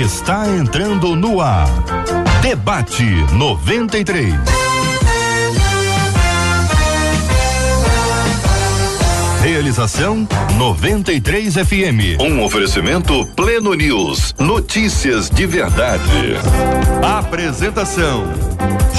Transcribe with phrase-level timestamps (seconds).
[0.00, 1.68] está entrando no ar.
[2.42, 4.63] Debate 93.
[9.54, 10.26] Realização
[10.58, 12.20] 93 FM.
[12.20, 14.34] Um oferecimento Pleno News.
[14.36, 16.34] Notícias de verdade.
[17.00, 18.24] Apresentação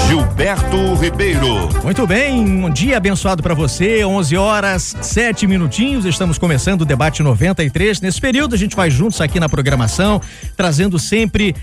[0.08, 1.68] Gilberto Ribeiro.
[1.84, 4.02] Muito bem, um dia abençoado para você.
[4.02, 6.06] 11 horas, 7 minutinhos.
[6.06, 8.00] Estamos começando o debate 93.
[8.00, 10.22] Nesse período a gente vai juntos aqui na programação,
[10.56, 11.54] trazendo sempre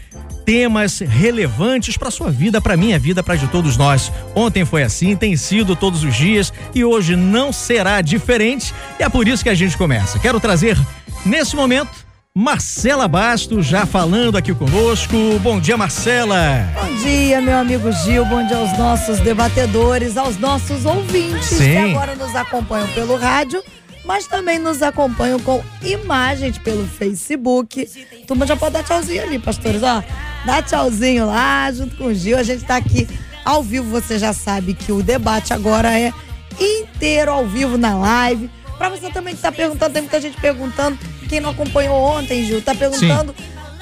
[0.46, 4.12] temas relevantes para sua vida, para minha vida, para de todos nós.
[4.36, 8.74] Ontem foi assim, tem sido todos os dias e hoje não será diferente.
[9.00, 10.20] E é por isso que a gente começa.
[10.20, 10.78] Quero trazer
[11.26, 12.04] nesse momento
[12.36, 15.16] Marcela Bastos já falando aqui conosco.
[15.44, 16.68] Bom dia, Marcela.
[16.74, 18.26] Bom dia, meu amigo Gil.
[18.26, 21.58] Bom dia aos nossos debatedores, aos nossos ouvintes Sim.
[21.58, 23.64] que agora nos acompanham pelo rádio,
[24.04, 27.88] mas também nos acompanham com imagens pelo Facebook.
[28.26, 30.02] Turma já pode dar tchauzinho ali, pastores, ó.
[30.46, 32.38] Dá tchauzinho lá junto com o Gil.
[32.38, 33.08] A gente tá aqui
[33.46, 36.14] ao vivo, você já sabe que o debate agora é
[36.60, 38.50] inteiro ao vivo na live.
[38.78, 40.98] Pra você também que tá perguntando, tem muita gente perguntando.
[41.30, 43.34] Quem não acompanhou ontem, Gil, tá perguntando.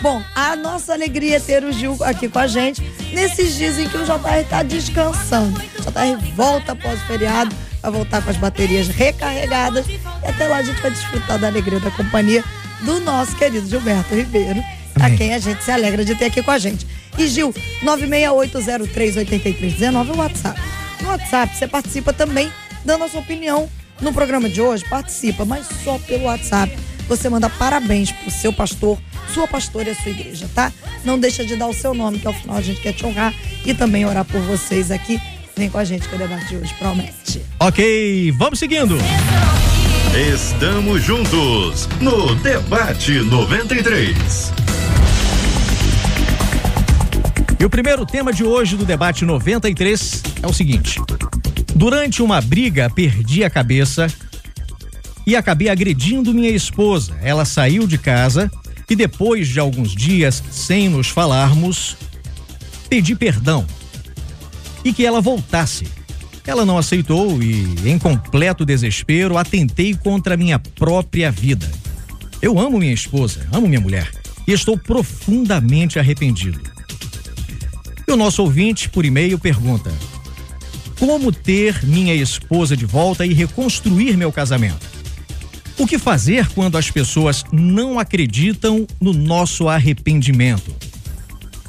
[0.02, 2.82] Bom, a nossa alegria é ter o Gil aqui com a gente
[3.14, 5.60] nesses dias em que o JR tá descansando.
[5.60, 10.58] O JR volta após o feriado, vai voltar com as baterias recarregadas e até lá
[10.58, 12.44] a gente vai desfrutar da alegria da companhia
[12.82, 14.60] do nosso querido Gilberto Ribeiro,
[15.00, 16.86] a quem a gente se alegra de ter aqui com a gente.
[17.18, 17.54] E Gil,
[17.84, 20.60] 968038319 é o WhatsApp.
[21.02, 22.52] No WhatsApp você participa também
[22.86, 23.70] dando a sua opinião
[24.02, 26.76] no programa de hoje, participa, mas só pelo WhatsApp.
[27.08, 28.98] Você manda parabéns pro seu pastor,
[29.34, 30.72] sua pastora e a sua igreja, tá?
[31.04, 33.34] Não deixa de dar o seu nome, que ao final a gente quer te honrar
[33.66, 35.20] e também orar por vocês aqui.
[35.56, 37.42] Vem com a gente que o debate de hoje promete.
[37.60, 38.98] Ok, vamos seguindo.
[40.34, 44.61] Estamos juntos no Debate 93.
[47.62, 51.00] E o primeiro tema de hoje do debate 93 é o seguinte:
[51.76, 54.08] Durante uma briga, perdi a cabeça
[55.28, 57.16] e acabei agredindo minha esposa.
[57.22, 58.50] Ela saiu de casa
[58.90, 61.96] e depois de alguns dias sem nos falarmos,
[62.90, 63.64] pedi perdão
[64.84, 65.88] e que ela voltasse.
[66.48, 71.70] Ela não aceitou e, em completo desespero, atentei contra minha própria vida.
[72.42, 74.10] Eu amo minha esposa, amo minha mulher
[74.48, 76.60] e estou profundamente arrependido.
[78.12, 79.90] E o nosso ouvinte por e-mail pergunta:
[81.00, 84.86] Como ter minha esposa de volta e reconstruir meu casamento?
[85.80, 90.76] O que fazer quando as pessoas não acreditam no nosso arrependimento?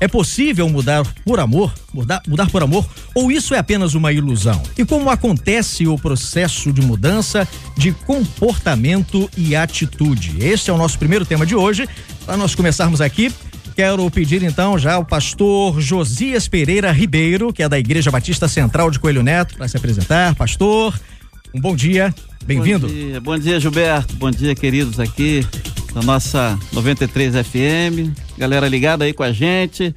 [0.00, 1.72] É possível mudar por amor?
[1.94, 2.88] Mudar, mudar por amor?
[3.14, 4.60] Ou isso é apenas uma ilusão?
[4.76, 10.44] E como acontece o processo de mudança de comportamento e atitude?
[10.44, 11.88] Este é o nosso primeiro tema de hoje.
[12.26, 13.32] Para nós começarmos aqui,
[13.72, 18.90] quero pedir então já ao pastor Josias Pereira Ribeiro, que é da Igreja Batista Central
[18.90, 20.34] de Coelho Neto, para se apresentar.
[20.34, 20.98] Pastor,
[21.54, 22.86] um bom dia, bem-vindo.
[22.86, 24.14] Bom dia, bom dia, Gilberto.
[24.16, 25.46] Bom dia, queridos aqui
[25.94, 28.14] da nossa 93 FM.
[28.36, 29.94] Galera ligada aí com a gente.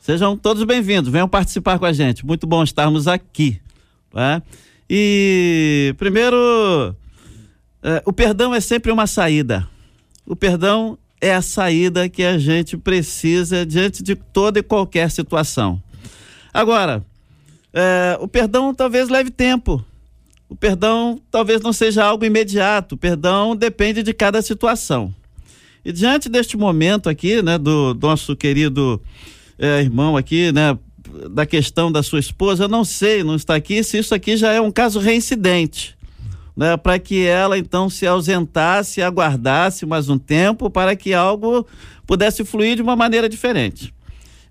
[0.00, 2.24] Sejam todos bem-vindos, venham participar com a gente.
[2.24, 3.60] Muito bom estarmos aqui.
[4.10, 4.42] Tá?
[4.88, 6.96] E, primeiro,
[7.82, 9.68] eh, o perdão é sempre uma saída.
[10.26, 15.82] O perdão é a saída que a gente precisa diante de toda e qualquer situação.
[16.52, 17.04] Agora,
[17.72, 19.84] eh, o perdão talvez leve tempo.
[20.48, 22.94] O perdão talvez não seja algo imediato.
[22.94, 25.14] O perdão depende de cada situação.
[25.84, 29.00] E diante deste momento aqui, né, do nosso querido
[29.58, 30.76] eh, irmão aqui, né,
[31.30, 34.52] da questão da sua esposa, eu não sei, não está aqui, se isso aqui já
[34.52, 35.96] é um caso reincidente,
[36.60, 41.66] né, para que ela então se ausentasse, aguardasse mais um tempo para que algo
[42.06, 43.94] pudesse fluir de uma maneira diferente.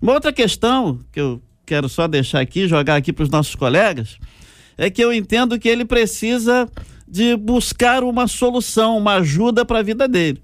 [0.02, 4.18] Uma outra questão que eu quero só deixar aqui, jogar aqui para os nossos colegas,
[4.76, 6.68] é que eu entendo que ele precisa
[7.06, 10.42] de buscar uma solução, uma ajuda para a vida dele.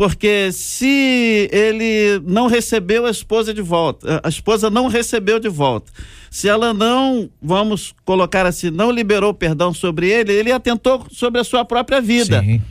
[0.00, 5.92] Porque se ele não recebeu a esposa de volta, a esposa não recebeu de volta,
[6.30, 11.44] se ela não, vamos colocar assim, não liberou perdão sobre ele, ele atentou sobre a
[11.44, 12.40] sua própria vida.
[12.40, 12.62] Sim.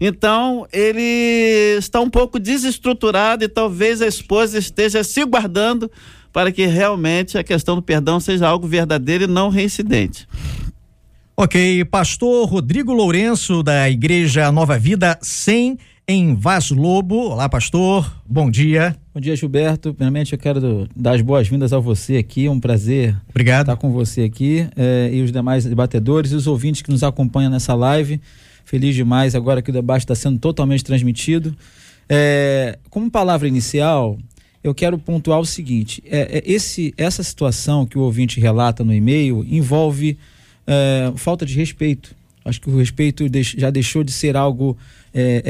[0.00, 5.88] Então, ele está um pouco desestruturado e talvez a esposa esteja se guardando
[6.32, 10.26] para que realmente a questão do perdão seja algo verdadeiro e não reincidente.
[11.36, 17.30] Ok, pastor Rodrigo Lourenço, da Igreja Nova Vida 100, em Vaz Lobo.
[17.30, 18.94] Olá, pastor, bom dia.
[19.14, 19.94] Bom dia, Gilberto.
[19.94, 22.46] Primeiramente, eu quero dar as boas-vindas a você aqui.
[22.46, 23.62] É um prazer Obrigado.
[23.62, 27.50] estar com você aqui eh, e os demais debatedores e os ouvintes que nos acompanham
[27.50, 28.20] nessa live.
[28.64, 31.56] Feliz demais agora que o debate está sendo totalmente transmitido.
[32.08, 34.18] Eh, como palavra inicial,
[34.62, 39.44] eu quero pontuar o seguinte: é esse, essa situação que o ouvinte relata no e-mail
[39.48, 40.18] envolve
[41.16, 42.14] falta de respeito.
[42.44, 43.24] Acho que o respeito
[43.56, 44.76] já deixou de ser algo
[45.14, 45.42] é,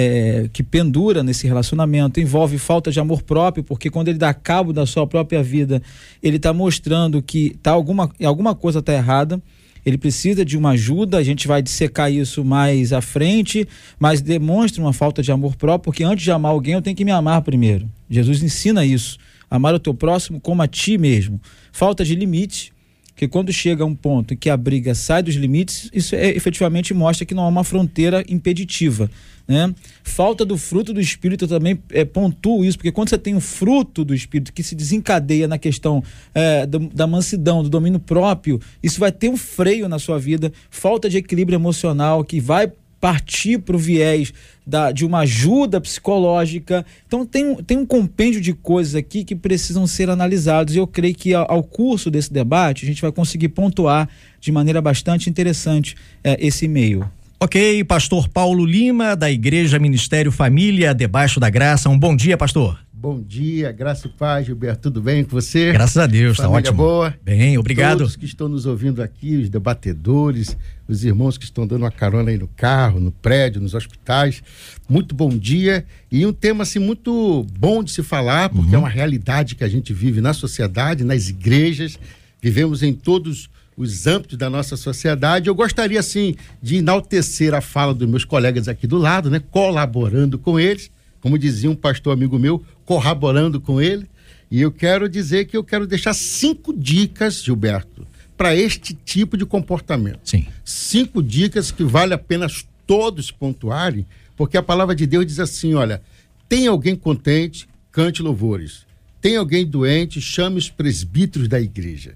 [0.44, 4.72] é, que pendura nesse relacionamento, envolve falta de amor próprio, porque quando ele dá cabo
[4.72, 5.82] da sua própria vida,
[6.22, 9.42] ele está mostrando que tá alguma, alguma coisa está errada
[9.84, 13.68] ele precisa de uma ajuda, a gente vai dissecar isso mais à frente,
[13.98, 17.04] mas demonstra uma falta de amor próprio, porque antes de amar alguém eu tenho que
[17.04, 17.88] me amar primeiro.
[18.08, 19.18] Jesus ensina isso.
[19.50, 21.40] Amar o teu próximo como a ti mesmo.
[21.70, 22.72] Falta de limite,
[23.14, 26.30] que quando chega a um ponto em que a briga sai dos limites, isso é,
[26.30, 29.10] efetivamente mostra que não há uma fronteira impeditiva.
[29.46, 29.74] Né?
[30.02, 34.04] Falta do fruto do Espírito também é, pontua isso, porque quando você tem um fruto
[34.04, 36.02] do Espírito que se desencadeia na questão
[36.34, 40.52] é, do, da mansidão, do domínio próprio, isso vai ter um freio na sua vida.
[40.70, 42.72] Falta de equilíbrio emocional que vai
[43.04, 44.32] partir para o viés
[44.66, 46.86] da, de uma ajuda psicológica.
[47.06, 50.74] Então tem, tem um compêndio de coisas aqui que precisam ser analisados.
[50.74, 54.08] E eu creio que ao, ao curso desse debate a gente vai conseguir pontuar
[54.40, 57.04] de maneira bastante interessante é, esse e-mail.
[57.38, 61.90] Ok, pastor Paulo Lima, da Igreja Ministério Família, debaixo da graça.
[61.90, 62.83] Um bom dia, pastor.
[63.04, 64.84] Bom dia, graça e paz, Gilberto.
[64.84, 65.70] Tudo bem com você?
[65.72, 66.78] Graças a Deus, está ótimo.
[66.78, 67.14] boa?
[67.22, 67.98] Bem, obrigado.
[67.98, 70.56] Todos que estão nos ouvindo aqui, os debatedores,
[70.88, 74.42] os irmãos que estão dando uma carona aí no carro, no prédio, nos hospitais.
[74.88, 78.76] Muito bom dia e um tema assim muito bom de se falar, porque uhum.
[78.76, 81.98] é uma realidade que a gente vive na sociedade, nas igrejas,
[82.40, 85.48] vivemos em todos os âmbitos da nossa sociedade.
[85.48, 89.42] Eu gostaria, assim, de enaltecer a fala dos meus colegas aqui do lado, né?
[89.50, 90.90] Colaborando com eles,
[91.24, 94.06] como dizia um pastor amigo meu, corroborando com ele.
[94.50, 98.06] E eu quero dizer que eu quero deixar cinco dicas, Gilberto,
[98.36, 100.20] para este tipo de comportamento.
[100.22, 100.46] Sim.
[100.62, 102.46] Cinco dicas que vale a pena
[102.86, 104.04] todos pontuarem,
[104.36, 106.02] porque a palavra de Deus diz assim: olha,
[106.46, 108.84] tem alguém contente, cante louvores.
[109.18, 112.12] Tem alguém doente, chame os presbíteros da igreja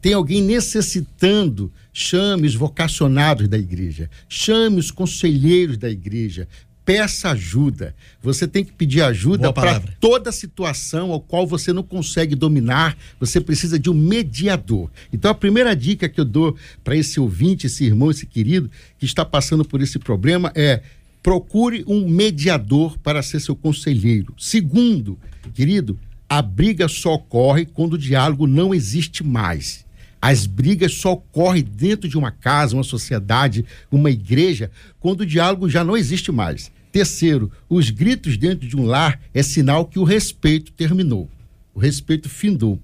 [0.00, 6.48] tem alguém necessitando, chame os vocacionados da igreja, chame os conselheiros da igreja,
[6.90, 7.94] peça ajuda.
[8.20, 13.40] Você tem que pedir ajuda para toda situação ao qual você não consegue dominar, você
[13.40, 14.90] precisa de um mediador.
[15.12, 19.06] Então a primeira dica que eu dou para esse ouvinte, esse irmão, esse querido que
[19.06, 20.82] está passando por esse problema é
[21.22, 24.34] procure um mediador para ser seu conselheiro.
[24.36, 25.16] Segundo,
[25.54, 25.96] querido,
[26.28, 29.84] a briga só ocorre quando o diálogo não existe mais.
[30.20, 35.68] As brigas só ocorrem dentro de uma casa, uma sociedade, uma igreja, quando o diálogo
[35.68, 36.70] já não existe mais.
[36.92, 41.28] Terceiro, os gritos dentro de um lar é sinal que o respeito terminou.
[41.74, 42.80] O respeito findou.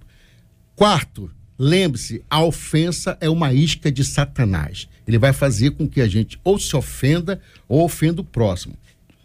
[0.77, 4.89] Quarto, lembre-se, a ofensa é uma isca de Satanás.
[5.07, 8.77] Ele vai fazer com que a gente ou se ofenda ou ofenda o próximo.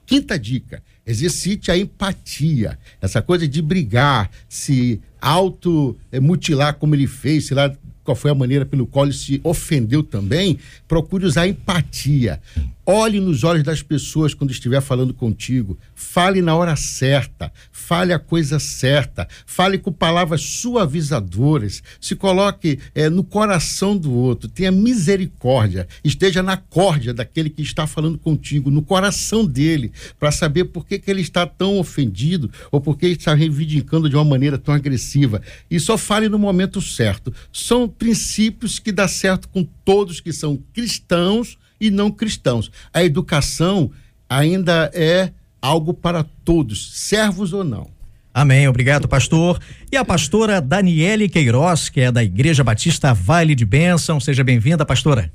[0.05, 2.77] Quinta dica: exercite a empatia.
[2.99, 7.73] Essa coisa de brigar, se auto-mutilar como ele fez, sei lá,
[8.03, 10.57] qual foi a maneira pelo qual ele se ofendeu também,
[10.87, 12.41] procure usar empatia.
[12.83, 15.77] Olhe nos olhos das pessoas quando estiver falando contigo.
[15.93, 17.51] Fale na hora certa.
[17.71, 19.27] Fale a coisa certa.
[19.45, 21.83] Fale com palavras suavizadoras.
[21.99, 24.49] Se coloque é, no coração do outro.
[24.49, 25.87] Tenha misericórdia.
[26.03, 30.97] Esteja na córdia daquele que está falando contigo, no coração dele, para saber por que,
[30.97, 34.73] que ele está tão ofendido ou por que ele está reivindicando de uma maneira tão
[34.73, 35.39] agressiva.
[35.69, 37.31] E só fale no momento certo.
[37.53, 42.71] São princípios que dá certo com todos que são cristãos e não cristãos.
[42.93, 43.91] A educação
[44.29, 47.89] ainda é algo para todos, servos ou não.
[48.33, 49.59] Amém, obrigado, pastor.
[49.91, 54.21] E a pastora Daniele Queiroz, que é da Igreja Batista Vale de Bênção.
[54.21, 55.29] Seja bem-vinda, pastora.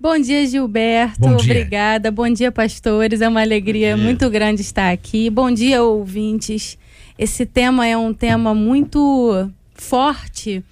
[0.00, 1.20] Bom dia, Gilberto.
[1.20, 1.52] Bom dia.
[1.52, 2.10] Obrigada.
[2.10, 3.20] Bom dia, pastores.
[3.20, 5.30] É uma alegria muito grande estar aqui.
[5.30, 6.76] Bom dia, ouvintes.
[7.16, 10.64] Esse tema é um tema muito forte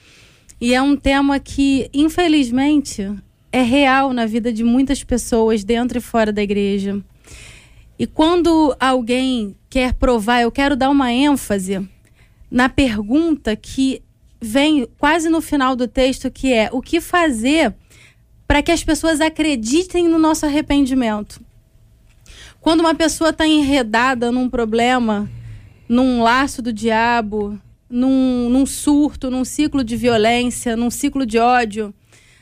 [0.60, 3.08] e é um tema que, infelizmente,
[3.50, 7.02] é real na vida de muitas pessoas dentro e fora da igreja.
[7.98, 11.88] E quando alguém quer provar, eu quero dar uma ênfase
[12.50, 14.02] na pergunta que
[14.40, 17.74] vem quase no final do texto, que é o que fazer
[18.46, 21.40] para que as pessoas acreditem no nosso arrependimento.
[22.60, 25.30] Quando uma pessoa está enredada num problema,
[25.88, 27.58] num laço do diabo,
[27.90, 31.94] num, num surto, num ciclo de violência, num ciclo de ódio,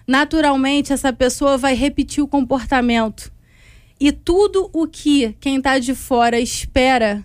[0.06, 3.32] naturalmente essa pessoa vai repetir o comportamento.
[3.98, 7.24] E tudo o que quem está de fora espera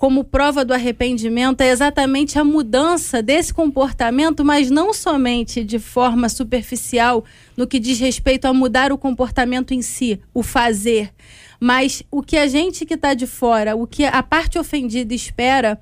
[0.00, 6.26] como prova do arrependimento é exatamente a mudança desse comportamento, mas não somente de forma
[6.30, 7.22] superficial,
[7.54, 11.12] no que diz respeito a mudar o comportamento em si, o fazer,
[11.60, 15.78] mas o que a gente que está de fora, o que a parte ofendida espera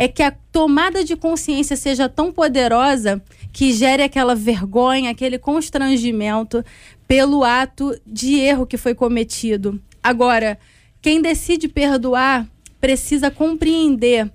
[0.00, 6.64] é que a tomada de consciência seja tão poderosa que gere aquela vergonha, aquele constrangimento
[7.06, 9.78] pelo ato de erro que foi cometido.
[10.02, 10.58] Agora,
[11.02, 12.48] quem decide perdoar
[12.80, 14.32] precisa compreender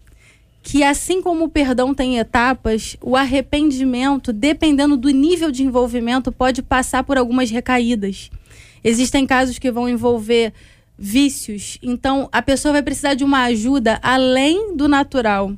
[0.61, 6.61] que assim como o perdão tem etapas, o arrependimento, dependendo do nível de envolvimento, pode
[6.61, 8.29] passar por algumas recaídas.
[8.83, 10.53] Existem casos que vão envolver
[10.97, 15.53] vícios, então a pessoa vai precisar de uma ajuda além do natural.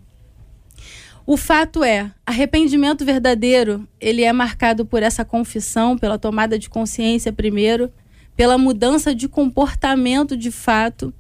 [1.25, 7.33] O fato é, arrependimento verdadeiro, ele é marcado por essa confissão, pela tomada de consciência
[7.33, 7.91] primeiro,
[8.35, 11.13] pela mudança de comportamento de fato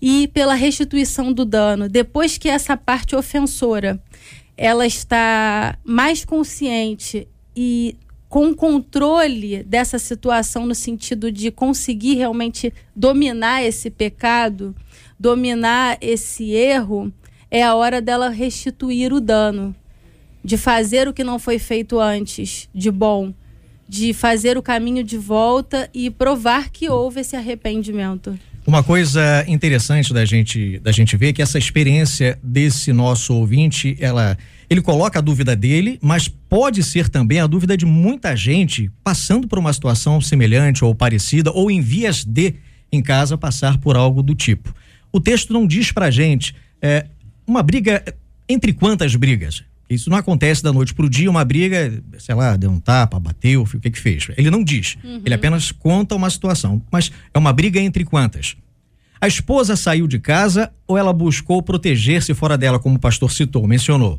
[0.00, 1.88] e pela restituição do dano.
[1.88, 4.02] Depois que essa parte ofensora
[4.56, 7.96] ela está mais consciente e
[8.32, 14.74] com controle dessa situação no sentido de conseguir realmente dominar esse pecado,
[15.20, 17.12] dominar esse erro,
[17.50, 19.76] é a hora dela restituir o dano,
[20.42, 23.34] de fazer o que não foi feito antes de bom,
[23.86, 28.38] de fazer o caminho de volta e provar que houve esse arrependimento.
[28.66, 33.94] Uma coisa interessante da gente da gente ver é que essa experiência desse nosso ouvinte,
[34.00, 34.38] ela
[34.72, 39.46] ele coloca a dúvida dele, mas pode ser também a dúvida de muita gente passando
[39.46, 42.54] por uma situação semelhante ou parecida ou em vias de
[42.90, 44.74] em casa passar por algo do tipo.
[45.12, 47.06] O texto não diz pra gente é,
[47.46, 48.02] uma briga
[48.48, 49.62] entre quantas brigas?
[49.88, 53.20] Isso não acontece da noite para o dia, uma briga, sei lá, deu um tapa,
[53.20, 54.28] bateu, o que que fez?
[54.38, 54.96] Ele não diz.
[55.04, 55.20] Uhum.
[55.24, 56.80] Ele apenas conta uma situação.
[56.90, 58.56] Mas é uma briga entre quantas?
[59.20, 63.66] A esposa saiu de casa ou ela buscou proteger-se fora dela, como o pastor citou,
[63.68, 64.18] mencionou?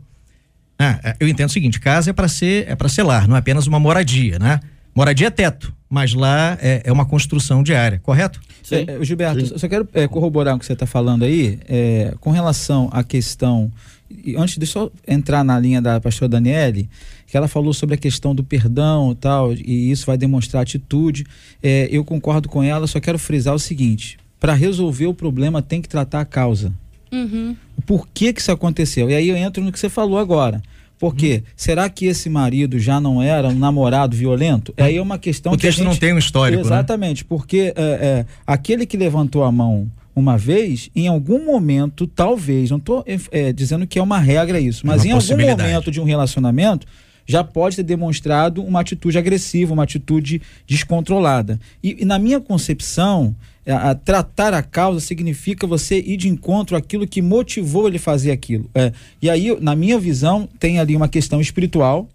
[0.77, 3.35] Ah, é, eu entendo o seguinte: casa é para ser é para ser lar, não
[3.35, 4.59] é apenas uma moradia, né?
[4.95, 8.39] Moradia é teto, mas lá é, é uma construção diária, correto?
[8.61, 8.85] Sim.
[8.87, 9.57] É, Gilberto, Sim.
[9.57, 13.71] só quero é, corroborar o que você está falando aí, é, com relação à questão
[14.37, 16.89] antes de só entrar na linha da pastora Daniele,
[17.27, 21.25] que ela falou sobre a questão do perdão e tal, e isso vai demonstrar atitude.
[21.61, 25.81] É, eu concordo com ela, só quero frisar o seguinte: para resolver o problema tem
[25.81, 26.71] que tratar a causa.
[27.13, 27.55] Uhum.
[27.85, 29.09] Por que que isso aconteceu?
[29.09, 30.61] E aí eu entro no que você falou agora.
[30.99, 31.41] Porque uhum.
[31.55, 34.73] será que esse marido já não era um namorado violento?
[34.77, 35.65] Aí é uma questão o que.
[35.65, 35.87] O texto gente...
[35.87, 36.61] não tem um histórico.
[36.61, 36.67] Né?
[36.67, 37.25] Exatamente, né?
[37.29, 42.77] porque é, é, aquele que levantou a mão uma vez, em algum momento, talvez, não
[42.77, 46.85] estou é, dizendo que é uma regra isso, mas em algum momento de um relacionamento,
[47.25, 51.59] já pode ter demonstrado uma atitude agressiva, uma atitude descontrolada.
[51.83, 53.35] E, e na minha concepção,
[53.67, 58.31] a, a, tratar a causa significa você ir de encontro àquilo que motivou ele fazer
[58.31, 58.69] aquilo.
[58.73, 58.91] É,
[59.21, 62.09] e aí, na minha visão, tem ali uma questão espiritual,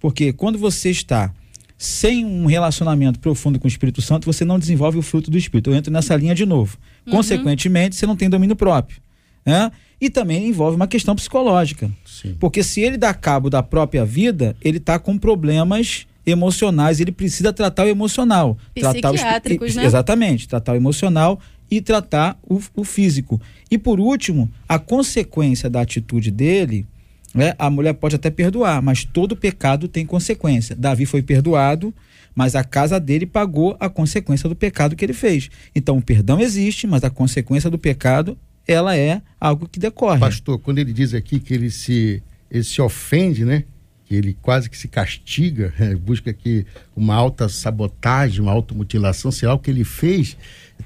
[0.00, 1.32] porque quando você está
[1.76, 5.70] sem um relacionamento profundo com o Espírito Santo, você não desenvolve o fruto do Espírito.
[5.70, 6.76] Eu entro nessa linha de novo.
[7.06, 7.12] Uhum.
[7.12, 9.00] Consequentemente, você não tem domínio próprio.
[9.46, 9.70] Né?
[10.00, 11.90] E também envolve uma questão psicológica.
[12.04, 12.36] Sim.
[12.40, 17.52] Porque se ele dá cabo da própria vida, ele está com problemas emocionais, ele precisa
[17.52, 18.56] tratar o emocional.
[18.74, 19.86] Psiquiátricos, tratar né?
[19.86, 23.40] Exatamente, tratar o emocional e tratar o, o físico.
[23.70, 26.86] E por último, a consequência da atitude dele
[27.34, 27.54] né?
[27.58, 30.74] A mulher pode até perdoar, mas todo pecado tem consequência.
[30.74, 31.94] Davi foi perdoado,
[32.34, 35.50] mas a casa dele pagou a consequência do pecado que ele fez.
[35.74, 40.20] Então o perdão existe, mas a consequência do pecado ela é algo que decorre.
[40.20, 43.64] Pastor, quando ele diz aqui que ele se, ele se ofende, né?
[44.08, 46.64] Que ele quase que se castiga, busca aqui
[46.96, 50.34] uma alta sabotagem, uma automutilação, sei lá o que ele fez.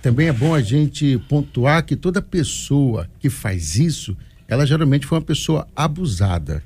[0.03, 4.17] Também é bom a gente pontuar que toda pessoa que faz isso,
[4.49, 6.65] ela geralmente foi uma pessoa abusada.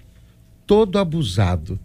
[0.67, 1.79] Todo abusado,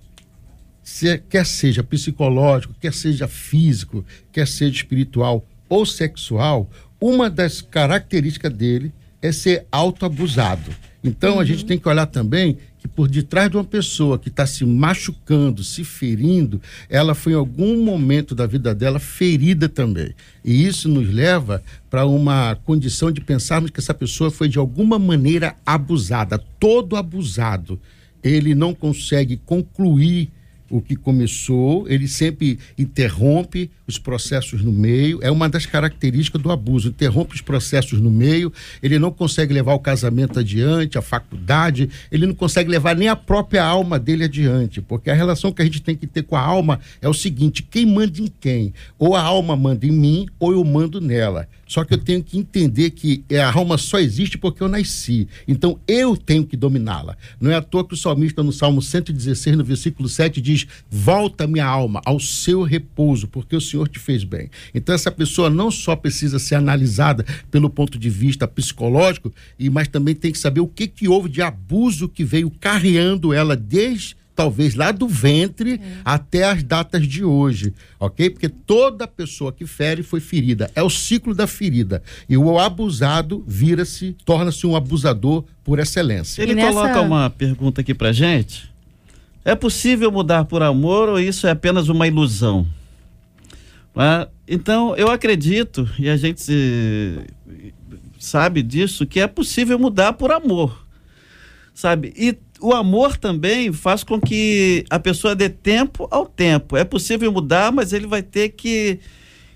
[0.82, 8.54] se, quer seja psicológico, quer seja físico, quer seja espiritual ou sexual, uma das características
[8.54, 10.72] dele é ser autoabusado.
[11.04, 11.40] Então uhum.
[11.42, 14.66] a gente tem que olhar também que por detrás de uma pessoa que está se
[14.66, 16.60] machucando, se ferindo,
[16.90, 20.16] ela foi em algum momento da vida dela ferida também.
[20.44, 21.62] E isso nos leva
[21.92, 26.40] para uma condição de pensarmos que essa pessoa foi de alguma maneira abusada.
[26.60, 27.80] Todo abusado,
[28.24, 30.32] ele não consegue concluir
[30.72, 36.52] o que começou, ele sempre interrompe os processos no meio, é uma das características do
[36.52, 38.52] abuso, interrompe os processos no meio,
[38.82, 43.16] ele não consegue levar o casamento adiante, a faculdade, ele não consegue levar nem a
[43.16, 46.42] própria alma dele adiante, porque a relação que a gente tem que ter com a
[46.42, 48.74] alma é o seguinte: quem manda em quem?
[48.98, 51.48] Ou a alma manda em mim, ou eu mando nela.
[51.72, 55.26] Só que eu tenho que entender que a alma só existe porque eu nasci.
[55.48, 57.16] Então eu tenho que dominá-la.
[57.40, 60.68] Não é à toa que o salmista no Salmo 116, no versículo 7, diz diz:
[60.90, 64.50] volta minha alma ao seu repouso, porque o Senhor te fez bem.
[64.74, 69.88] Então, essa pessoa não só precisa ser analisada pelo ponto de vista psicológico, e mas
[69.88, 74.16] também tem que saber o que, que houve de abuso que veio carreando ela desde
[74.36, 75.80] talvez lá do ventre é.
[76.04, 78.30] até as datas de hoje, ok?
[78.30, 80.72] Porque toda pessoa que fere foi ferida.
[80.74, 82.02] É o ciclo da ferida.
[82.28, 86.42] E o abusado vira-se, torna-se um abusador por excelência.
[86.42, 86.70] Ele nessa...
[86.70, 88.72] coloca uma pergunta aqui pra gente.
[89.44, 92.68] É possível mudar por amor ou isso é apenas uma ilusão?
[93.96, 96.44] Ah, então, eu acredito, e a gente
[98.20, 100.86] sabe disso, que é possível mudar por amor.
[101.74, 102.14] Sabe?
[102.16, 106.78] E o amor também faz com que a pessoa dê tempo ao tempo.
[106.78, 109.00] É possível mudar, mas ele vai ter que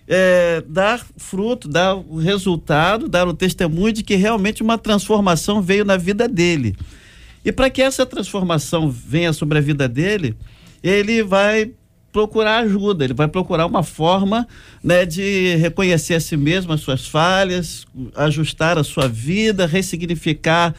[0.07, 5.85] é, dar fruto, dar o resultado, dar o testemunho de que realmente uma transformação veio
[5.85, 6.75] na vida dele.
[7.45, 10.35] E para que essa transformação venha sobre a vida dele,
[10.81, 11.71] ele vai
[12.11, 14.47] procurar ajuda, ele vai procurar uma forma
[14.83, 17.85] né, de reconhecer a si mesmo as suas falhas,
[18.15, 20.73] ajustar a sua vida, ressignificar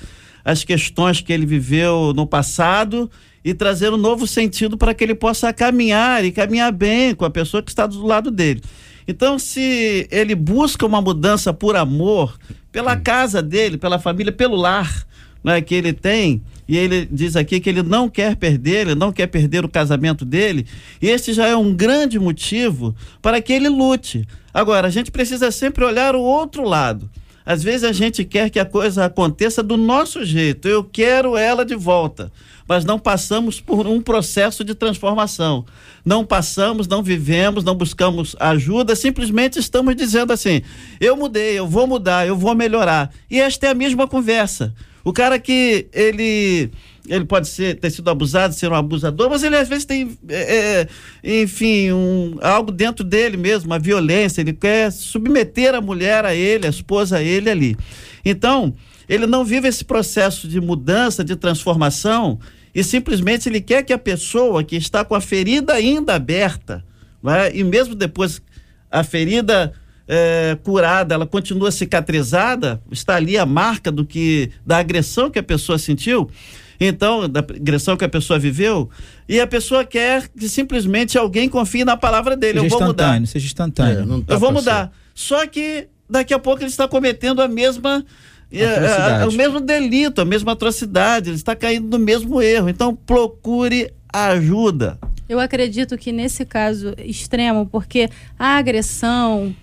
[0.45, 3.09] as questões que ele viveu no passado
[3.45, 7.31] e trazer um novo sentido para que ele possa caminhar e caminhar bem com a
[7.31, 8.63] pessoa que está do lado dele.
[9.07, 12.37] Então, se ele busca uma mudança por amor,
[12.73, 15.07] pela casa dele, pela família, pelo lar
[15.45, 19.13] né, que ele tem, e ele diz aqui que ele não quer perder, ele não
[19.13, 20.67] quer perder o casamento dele,
[21.01, 24.27] e esse já é um grande motivo para que ele lute.
[24.53, 27.11] Agora, a gente precisa sempre olhar o outro lado.
[27.47, 30.67] Às vezes a gente quer que a coisa aconteça do nosso jeito.
[30.67, 32.33] Eu quero ela de volta.
[32.67, 35.65] Mas não passamos por um processo de transformação.
[36.05, 40.63] Não passamos, não vivemos, não buscamos ajuda, simplesmente estamos dizendo assim:
[41.01, 43.13] eu mudei, eu vou mudar, eu vou melhorar.
[43.31, 44.75] E esta é a mesma conversa.
[45.07, 46.69] O cara que ele
[47.09, 50.89] ele pode ser, ter sido abusado, ser um abusador, mas ele às vezes tem, é,
[51.23, 56.35] é, enfim, um, algo dentro dele mesmo, uma violência, ele quer submeter a mulher a
[56.35, 57.77] ele, a esposa a ele ali.
[58.25, 58.75] Então,
[59.09, 62.41] ele não vive esse processo de mudança, de transformação,
[62.75, 66.85] e simplesmente ele quer que a pessoa que está com a ferida ainda aberta,
[67.25, 67.57] é?
[67.57, 68.43] e mesmo depois
[68.91, 69.73] a ferida
[70.09, 75.43] é, curada, ela continua cicatrizada, está ali a marca do que da agressão que a
[75.43, 76.31] pessoa sentiu
[76.79, 78.89] então, da agressão que a pessoa viveu,
[79.29, 82.61] e a pessoa quer que simplesmente alguém confie na palavra dele.
[82.61, 83.27] Seja eu vou mudar.
[83.27, 84.19] Seja instantâneo.
[84.19, 84.87] É, tá eu vou mudar.
[84.87, 84.93] Ser.
[85.15, 88.05] Só que daqui a pouco ele está cometendo a mesma.
[88.53, 92.69] A, a, a, o mesmo delito, a mesma atrocidade, ele está caindo no mesmo erro.
[92.69, 94.99] Então, procure ajuda.
[95.29, 99.55] Eu acredito que nesse caso extremo, porque a agressão,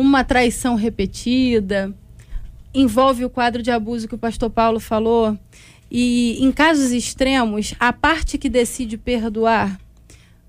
[0.00, 1.94] uma traição repetida,
[2.72, 5.38] envolve o quadro de abuso que o pastor Paulo falou,
[5.90, 9.78] e em casos extremos, a parte que decide perdoar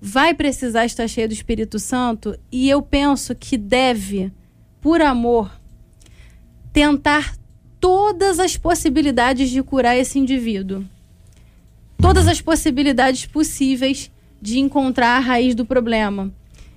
[0.00, 4.32] vai precisar estar cheia do Espírito Santo e eu penso que deve,
[4.80, 5.50] por amor,
[6.72, 7.36] tentar
[7.78, 10.84] todas as possibilidades de curar esse indivíduo.
[11.98, 14.10] Todas as possibilidades possíveis
[14.40, 16.32] de encontrar a raiz do problema.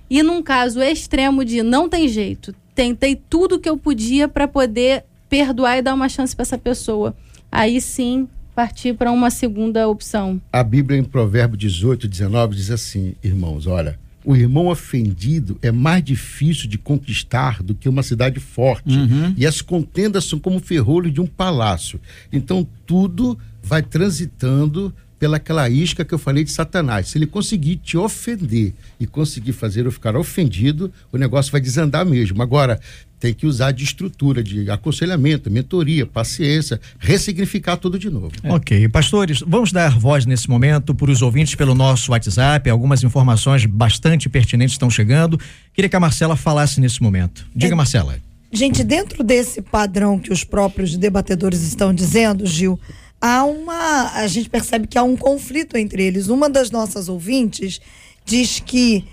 [0.08, 5.04] E num caso extremo de não tem jeito, tentei tudo que eu podia para poder
[5.28, 7.16] perdoar e dar uma chance para essa pessoa.
[7.50, 10.40] Aí sim partir para uma segunda opção.
[10.52, 16.04] A Bíblia em Provérbio 18, 19 diz assim, irmãos, olha, o irmão ofendido é mais
[16.04, 18.96] difícil de conquistar do que uma cidade forte.
[18.96, 19.34] Uhum.
[19.36, 22.00] E as contendas são como o ferrolho de um palácio.
[22.32, 27.08] Então tudo vai transitando pelaquela isca que eu falei de Satanás.
[27.08, 32.04] Se ele conseguir te ofender e conseguir fazer eu ficar ofendido, o negócio vai desandar
[32.04, 32.42] mesmo.
[32.42, 32.80] Agora,
[33.18, 38.32] tem que usar de estrutura, de aconselhamento, mentoria, paciência, ressignificar tudo de novo.
[38.42, 38.52] É.
[38.52, 43.64] Ok, pastores, vamos dar voz nesse momento para os ouvintes pelo nosso WhatsApp, algumas informações
[43.64, 45.40] bastante pertinentes estão chegando.
[45.72, 47.46] Queria que a Marcela falasse nesse momento.
[47.54, 47.76] Diga, é.
[47.76, 48.18] Marcela.
[48.52, 52.78] Gente, dentro desse padrão que os próprios debatedores estão dizendo, Gil,
[53.20, 54.12] há uma.
[54.12, 56.28] A gente percebe que há um conflito entre eles.
[56.28, 57.80] Uma das nossas ouvintes
[58.24, 59.04] diz que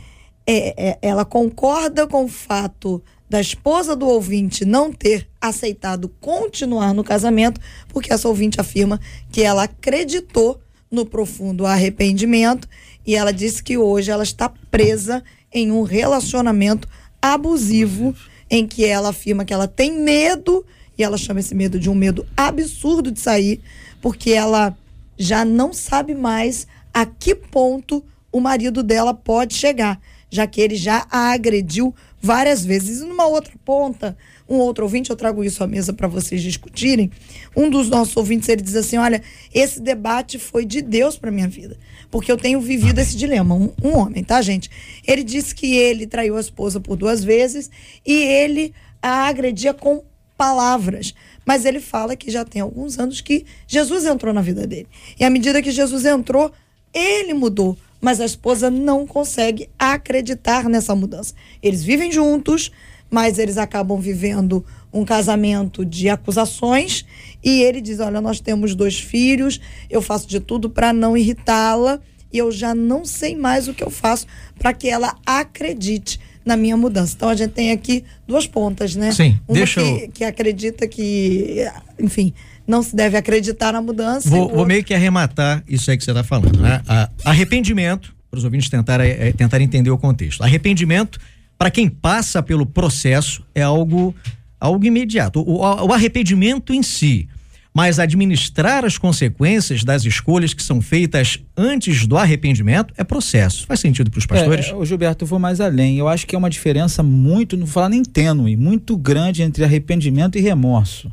[0.46, 6.94] é, é, ela concorda com o fato da esposa do ouvinte não ter aceitado continuar
[6.94, 9.00] no casamento, porque essa ouvinte afirma
[9.32, 10.62] que ela acreditou
[10.92, 12.68] no profundo arrependimento
[13.06, 16.88] e ela disse que hoje ela está presa em um relacionamento
[17.20, 18.16] abusivo
[18.50, 20.64] em que ela afirma que ela tem medo
[20.96, 23.60] e ela chama esse medo de um medo absurdo de sair,
[24.04, 24.78] porque ela
[25.18, 29.98] já não sabe mais a que ponto o marido dela pode chegar,
[30.30, 33.00] já que ele já a agrediu várias vezes.
[33.00, 37.10] E numa outra ponta, um outro ouvinte, eu trago isso à mesa para vocês discutirem.
[37.56, 41.48] Um dos nossos ouvintes, ele diz assim: olha, esse debate foi de Deus para minha
[41.48, 41.78] vida.
[42.12, 43.56] Porque eu tenho vivido esse dilema.
[43.56, 44.70] Um, um homem, tá, gente?
[45.08, 47.72] Ele disse que ele traiu a esposa por duas vezes
[48.06, 50.04] e ele a agredia com
[50.38, 51.14] palavras.
[51.46, 54.88] Mas ele fala que já tem alguns anos que Jesus entrou na vida dele.
[55.20, 56.52] E à medida que Jesus entrou,
[56.94, 57.78] ele mudou.
[58.00, 61.34] Mas a esposa não consegue acreditar nessa mudança.
[61.62, 62.72] Eles vivem juntos,
[63.10, 67.06] mas eles acabam vivendo um casamento de acusações.
[67.44, 72.00] E ele diz: Olha, nós temos dois filhos, eu faço de tudo para não irritá-la.
[72.32, 74.26] E eu já não sei mais o que eu faço
[74.58, 77.14] para que ela acredite na minha mudança.
[77.16, 79.12] Então a gente tem aqui duas pontas, né?
[79.12, 80.10] Sim, Uma deixa que, eu...
[80.10, 81.66] que acredita que,
[82.00, 82.34] enfim,
[82.68, 84.30] não se deve acreditar na mudança.
[84.30, 86.82] Vou, vou meio que arrematar isso aí que você está falando, né?
[86.88, 90.44] A, arrependimento, para os ouvintes tentarem é, tentar entender o contexto.
[90.44, 91.20] Arrependimento,
[91.58, 94.16] para quem passa pelo processo, é algo,
[94.60, 95.40] algo imediato.
[95.42, 97.28] O, o, o arrependimento em si,
[97.74, 103.66] mas administrar as consequências das escolhas que são feitas antes do arrependimento é processo.
[103.66, 104.68] Faz sentido para os pastores?
[104.68, 105.98] É, Gilberto, eu vou mais além.
[105.98, 109.64] Eu acho que é uma diferença muito, não vou falar nem tênue, muito grande entre
[109.64, 111.12] arrependimento e remorso.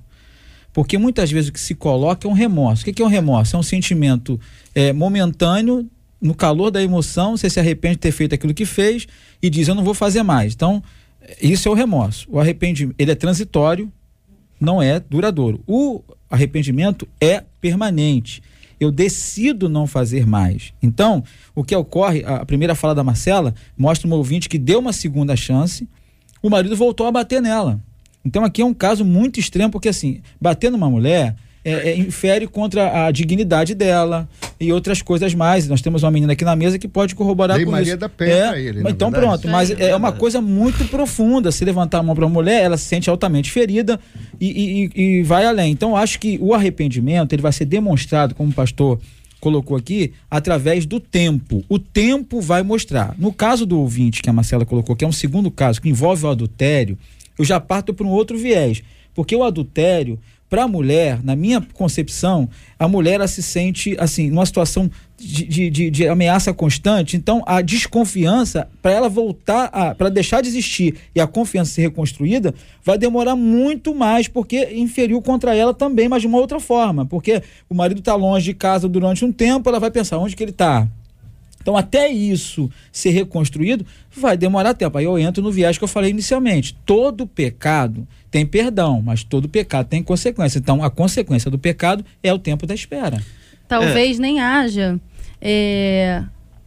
[0.72, 2.82] Porque muitas vezes o que se coloca é um remorso.
[2.82, 3.56] O que é um remorso?
[3.56, 4.38] É um sentimento
[4.74, 5.88] é, momentâneo,
[6.20, 9.06] no calor da emoção, você se arrepende de ter feito aquilo que fez
[9.42, 10.52] e diz, eu não vou fazer mais.
[10.52, 10.82] Então,
[11.40, 12.26] isso é o remorso.
[12.30, 13.90] O arrependimento, ele é transitório,
[14.60, 15.62] não é duradouro.
[15.66, 18.42] O arrependimento é permanente.
[18.78, 20.72] Eu decido não fazer mais.
[20.82, 21.22] Então,
[21.54, 25.36] o que ocorre, a primeira fala da Marcela mostra um ouvinte que deu uma segunda
[25.36, 25.86] chance,
[26.42, 27.78] o marido voltou a bater nela.
[28.24, 32.46] Então, aqui é um caso muito extremo, porque assim, bater numa mulher é, é, infere
[32.46, 35.68] contra a dignidade dela e outras coisas mais.
[35.68, 37.96] Nós temos uma menina aqui na mesa que pode corroborar Lei com Maria isso.
[37.98, 39.42] da Penha é, ele, então verdade.
[39.42, 41.52] pronto, mas é, uma coisa muito profunda.
[41.52, 44.00] Se levantar a mão para uma mulher, ela se sente altamente ferida
[44.40, 45.72] e, e, e vai além.
[45.72, 48.98] Então acho que o arrependimento ele vai ser demonstrado, como o pastor
[49.40, 51.64] colocou aqui, através do tempo.
[51.68, 53.14] O tempo vai mostrar.
[53.18, 56.26] No caso do ouvinte que a Marcela colocou, que é um segundo caso que envolve
[56.26, 56.96] o adultério,
[57.38, 58.82] eu já parto para um outro viés,
[59.14, 60.18] porque o adultério
[60.50, 65.70] para a mulher, na minha concepção, a mulher ela se sente assim, numa situação de,
[65.70, 67.16] de, de ameaça constante.
[67.16, 72.52] Então, a desconfiança, para ela voltar, para deixar de existir e a confiança ser reconstruída,
[72.84, 77.06] vai demorar muito mais, porque inferiu contra ela também, mas de uma outra forma.
[77.06, 80.42] Porque o marido está longe de casa durante um tempo, ela vai pensar onde que
[80.42, 80.88] ele está.
[81.60, 84.96] Então, até isso ser reconstruído, vai demorar tempo.
[84.96, 86.76] Aí eu entro no viés que eu falei inicialmente.
[86.86, 90.58] Todo pecado tem perdão, mas todo pecado tem consequência.
[90.58, 93.22] Então, a consequência do pecado é o tempo da espera.
[93.68, 94.22] Talvez é.
[94.22, 94.98] nem haja
[95.40, 96.22] é,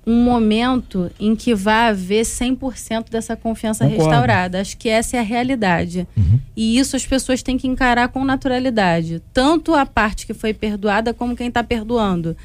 [0.06, 4.03] um momento em que vá haver 100% dessa confiança Concordo.
[4.03, 4.62] restaurada.
[4.62, 6.08] Acho que essa é a realidade.
[6.15, 6.39] Uhum.
[6.56, 9.21] E isso as pessoas têm que encarar com naturalidade.
[9.34, 12.36] Tanto a parte que foi perdoada, como quem está perdoando.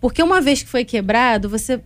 [0.00, 1.80] Porque uma vez que foi quebrado, você,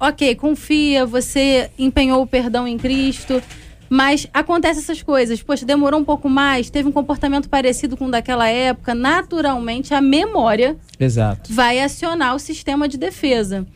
[0.00, 3.42] ok, confia, você empenhou o perdão em Cristo,
[3.90, 5.42] mas acontece essas coisas.
[5.42, 8.94] Poxa, demorou um pouco mais, teve um comportamento parecido com o daquela época.
[8.94, 11.52] Naturalmente, a memória Exato.
[11.52, 13.66] vai acionar o sistema de defesa.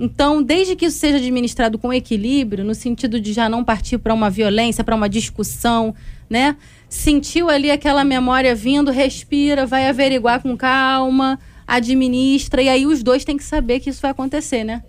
[0.00, 4.14] Então, desde que isso seja administrado com equilíbrio, no sentido de já não partir para
[4.14, 5.92] uma violência, para uma discussão,
[6.30, 6.56] né?
[6.88, 13.24] Sentiu ali aquela memória vindo, respira, vai averiguar com calma administra, e aí os dois
[13.24, 14.82] têm que saber que isso vai acontecer, né?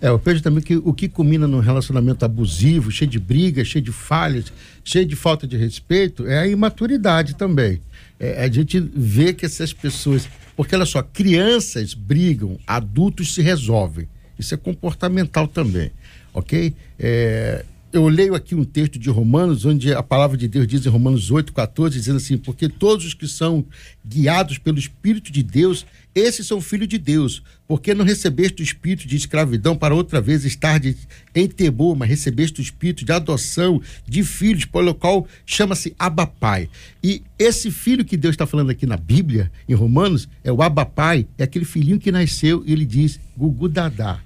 [0.00, 3.82] É, eu vejo também que o que culmina num relacionamento abusivo, cheio de brigas, cheio
[3.82, 4.52] de falhas,
[4.84, 7.80] cheio de falta de respeito, é a imaturidade também.
[8.20, 10.28] É, a gente vê que essas pessoas.
[10.54, 14.06] Porque, olha só, crianças brigam, adultos se resolvem.
[14.38, 15.90] Isso é comportamental também,
[16.32, 16.74] ok?
[16.98, 20.88] É, eu leio aqui um texto de Romanos, onde a palavra de Deus diz em
[20.88, 23.64] Romanos 8, 14, dizendo assim: Porque todos os que são
[24.04, 27.42] guiados pelo Espírito de Deus, esses são filhos de Deus.
[27.66, 30.96] Porque não recebeste o espírito de escravidão para outra vez estar de,
[31.34, 36.68] em temor, mas recebeste o espírito de adoção de filhos, pelo qual chama-se Abapai.
[37.02, 41.26] E esse filho que Deus está falando aqui na Bíblia, em Romanos, é o Abapai,
[41.36, 44.25] é aquele filhinho que nasceu, e ele diz Gugu Dadá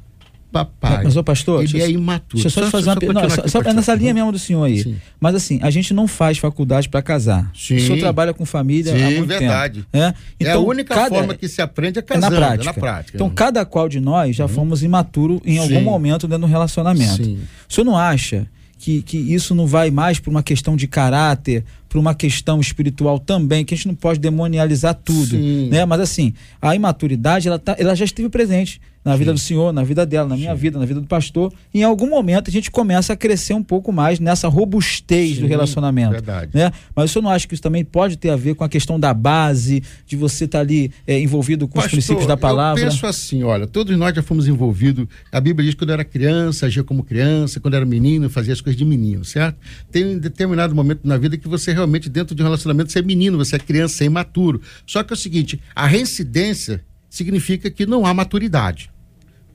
[0.50, 1.04] papai.
[1.04, 2.42] Mas, ô pastor, ele é imaturo.
[2.42, 3.48] Deixa eu só, te fazer uma pergunta.
[3.48, 4.82] Só, só nessa linha mesmo do senhor aí.
[4.82, 4.96] Sim.
[5.18, 7.50] Mas assim, a gente não faz faculdade para casar.
[7.54, 7.76] Sim.
[7.76, 9.86] O senhor trabalha com família Sim, há muito verdade.
[9.90, 10.04] tempo.
[10.04, 12.46] É, então, é a então, única cada, forma que se aprende é casando, é na
[12.46, 12.62] prática.
[12.62, 13.16] É na prática.
[13.16, 14.48] Então, cada qual de nós já uhum.
[14.48, 17.24] fomos imaturo em algum momento dentro do relacionamento.
[17.24, 17.40] Sim.
[17.68, 18.46] O senhor não acha
[18.78, 23.18] que, que isso não vai mais por uma questão de caráter, para uma questão espiritual
[23.18, 25.68] também, que a gente não pode demonializar tudo, Sim.
[25.68, 25.84] né?
[25.84, 29.34] Mas assim, a imaturidade, ela, tá, ela já esteve presente na vida Sim.
[29.34, 30.60] do senhor, na vida dela, na minha Sim.
[30.60, 31.52] vida, na vida do pastor.
[31.72, 35.40] E em algum momento a gente começa a crescer um pouco mais nessa robustez Sim,
[35.40, 36.12] do relacionamento.
[36.12, 36.50] Verdade.
[36.52, 36.70] Né?
[36.94, 39.00] Mas o senhor não acha que isso também pode ter a ver com a questão
[39.00, 42.82] da base, de você estar tá ali é, envolvido com pastor, os princípios da palavra?
[42.82, 45.06] Eu penso assim, olha, todos nós já fomos envolvidos.
[45.32, 48.52] A Bíblia diz que quando eu era criança, agia como criança, quando era menino, fazia
[48.52, 49.56] as coisas de menino, certo?
[49.90, 53.02] Tem um determinado momento na vida que você realmente, dentro de um relacionamento, você é
[53.02, 54.60] menino, você é criança, você é imaturo.
[54.86, 58.90] Só que é o seguinte, a reincidência significa que não há maturidade.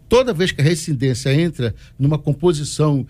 [0.08, 3.06] Toda vez que a reincidência entra numa composição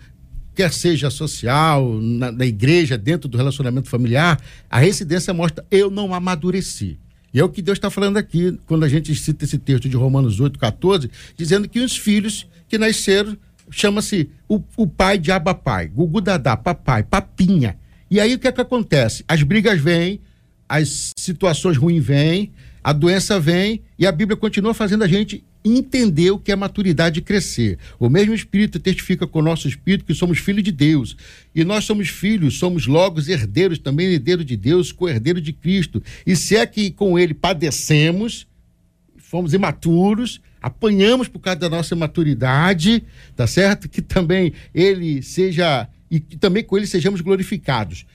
[0.54, 6.14] quer seja social, na, na, igreja, dentro do relacionamento familiar, a reincidência mostra eu não
[6.14, 6.98] amadureci.
[7.32, 9.96] E é o que Deus está falando aqui, quando a gente cita esse texto de
[9.96, 13.36] Romanos 8, 14, dizendo que os filhos que nasceram,
[13.70, 17.76] chama-se o, o pai de Abapai, Gugu Dadá, papai, papinha.
[18.10, 19.24] E aí o que é que acontece?
[19.26, 20.20] As brigas vêm,
[20.68, 26.30] as situações ruins vêm, a doença vem e a Bíblia continua fazendo a gente entender
[26.30, 27.78] o que é maturidade e crescer.
[27.98, 31.16] O mesmo Espírito testifica com o nosso Espírito que somos filhos de Deus.
[31.54, 36.00] E nós somos filhos, somos logo herdeiros, também herdeiros de Deus, co-herdeiro de Cristo.
[36.24, 38.46] E se é que com ele padecemos,
[39.16, 43.02] fomos imaturos, apanhamos por causa da nossa imaturidade,
[43.34, 43.88] tá certo?
[43.88, 48.06] Que também ele seja, e que também com ele sejamos glorificados.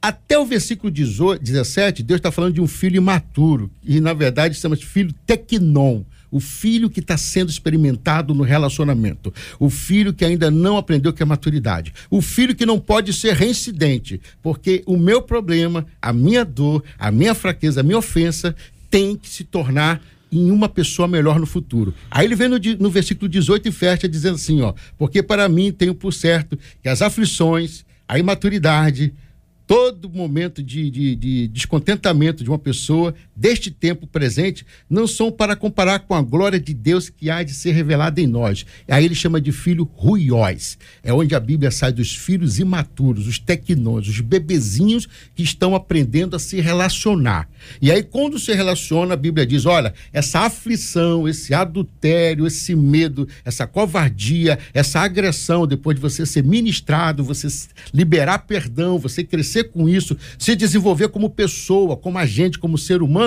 [0.00, 3.70] Até o versículo 18, 17, Deus está falando de um filho imaturo.
[3.82, 6.02] E, na verdade, chama-se filho tecnon.
[6.30, 9.32] O filho que está sendo experimentado no relacionamento.
[9.58, 11.92] O filho que ainda não aprendeu que é maturidade.
[12.10, 14.20] O filho que não pode ser reincidente.
[14.42, 18.54] Porque o meu problema, a minha dor, a minha fraqueza, a minha ofensa
[18.90, 20.00] tem que se tornar
[20.36, 21.94] em uma pessoa melhor no futuro.
[22.10, 25.72] Aí ele vem no, no versículo 18 e fecha dizendo assim, ó, porque para mim
[25.72, 29.12] tenho por certo que as aflições, a imaturidade,
[29.66, 35.54] todo momento de, de, de, descontentamento de uma pessoa deste tempo presente não são para
[35.54, 38.64] comparar com a glória de Deus que há de ser revelada em nós.
[38.88, 40.78] Aí ele chama de filho ruiós.
[41.02, 46.36] É onde a Bíblia sai dos filhos imaturos, os tecnões, os bebezinhos que estão aprendendo
[46.36, 47.48] a se relacionar.
[47.80, 53.28] E aí, quando se relaciona, a Bíblia diz: olha, essa aflição, esse adultério, esse medo,
[53.44, 57.48] essa covardia, essa agressão, depois de você ser ministrado, você
[57.92, 63.25] liberar perdão, você crescer com isso, se desenvolver como pessoa, como agente, como ser humano,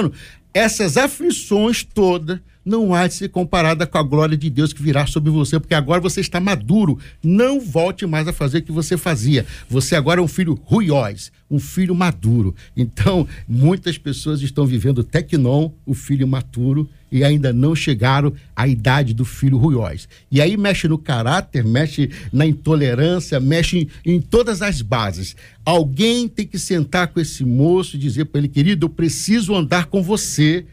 [0.53, 5.07] essas aflições todas não há de ser comparada com a glória de Deus que virá
[5.07, 6.99] sobre você, porque agora você está maduro.
[7.23, 9.45] Não volte mais a fazer o que você fazia.
[9.69, 12.53] Você agora é um filho ruiós, um filho maduro.
[12.77, 19.13] Então, muitas pessoas estão vivendo tecnon, o filho maturo, e ainda não chegaram à idade
[19.13, 20.07] do filho ruiós.
[20.31, 25.35] E aí mexe no caráter, mexe na intolerância, mexe em, em todas as bases.
[25.65, 29.85] Alguém tem que sentar com esse moço e dizer para ele, querido, eu preciso andar
[29.85, 30.65] com você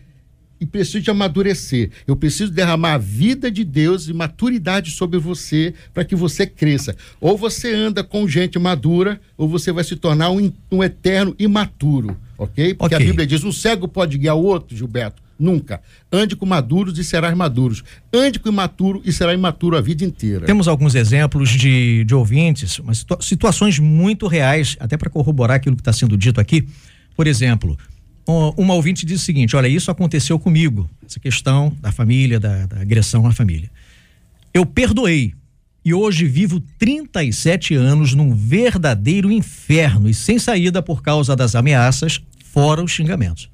[0.60, 1.90] e preciso de amadurecer.
[2.06, 6.96] Eu preciso derramar a vida de Deus e maturidade sobre você para que você cresça.
[7.20, 12.16] Ou você anda com gente madura, ou você vai se tornar um, um eterno imaturo,
[12.38, 12.74] ok?
[12.74, 13.06] Porque okay.
[13.06, 15.25] a Bíblia diz: um cego pode guiar o outro, Gilberto.
[15.38, 15.80] Nunca.
[16.10, 17.84] Ande com maduros e serás maduros.
[18.12, 20.46] Ande com imaturo e será imaturo a vida inteira.
[20.46, 25.82] Temos alguns exemplos de, de ouvintes, mas situações muito reais, até para corroborar aquilo que
[25.82, 26.66] está sendo dito aqui.
[27.14, 27.76] Por exemplo,
[28.26, 32.80] uma ouvinte diz o seguinte: olha, isso aconteceu comigo, essa questão da família, da, da
[32.80, 33.70] agressão à família.
[34.52, 35.34] Eu perdoei
[35.84, 42.20] e hoje vivo 37 anos num verdadeiro inferno e sem saída por causa das ameaças,
[42.52, 43.48] fora os xingamentos.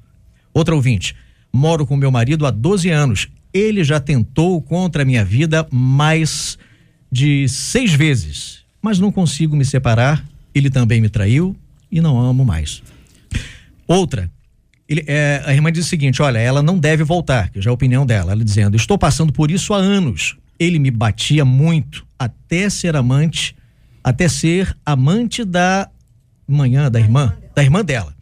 [0.51, 1.15] Outra ouvinte:
[1.55, 3.27] Moro com meu marido há 12 anos.
[3.53, 6.57] Ele já tentou contra a minha vida mais
[7.11, 10.25] de seis vezes, mas não consigo me separar.
[10.55, 11.55] Ele também me traiu
[11.91, 12.81] e não amo mais.
[13.87, 14.31] Outra,
[14.89, 17.71] ele, é, a irmã diz o seguinte: olha, ela não deve voltar, que já é
[17.71, 18.31] a opinião dela.
[18.31, 20.35] Ela dizendo: estou passando por isso há anos.
[20.59, 23.55] Ele me batia muito até ser amante,
[24.03, 25.87] até ser amante da
[26.47, 28.13] manhã da irmã, da irmã dela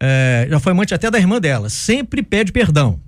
[0.00, 3.00] é, já foi amante até da irmã dela, sempre pede perdão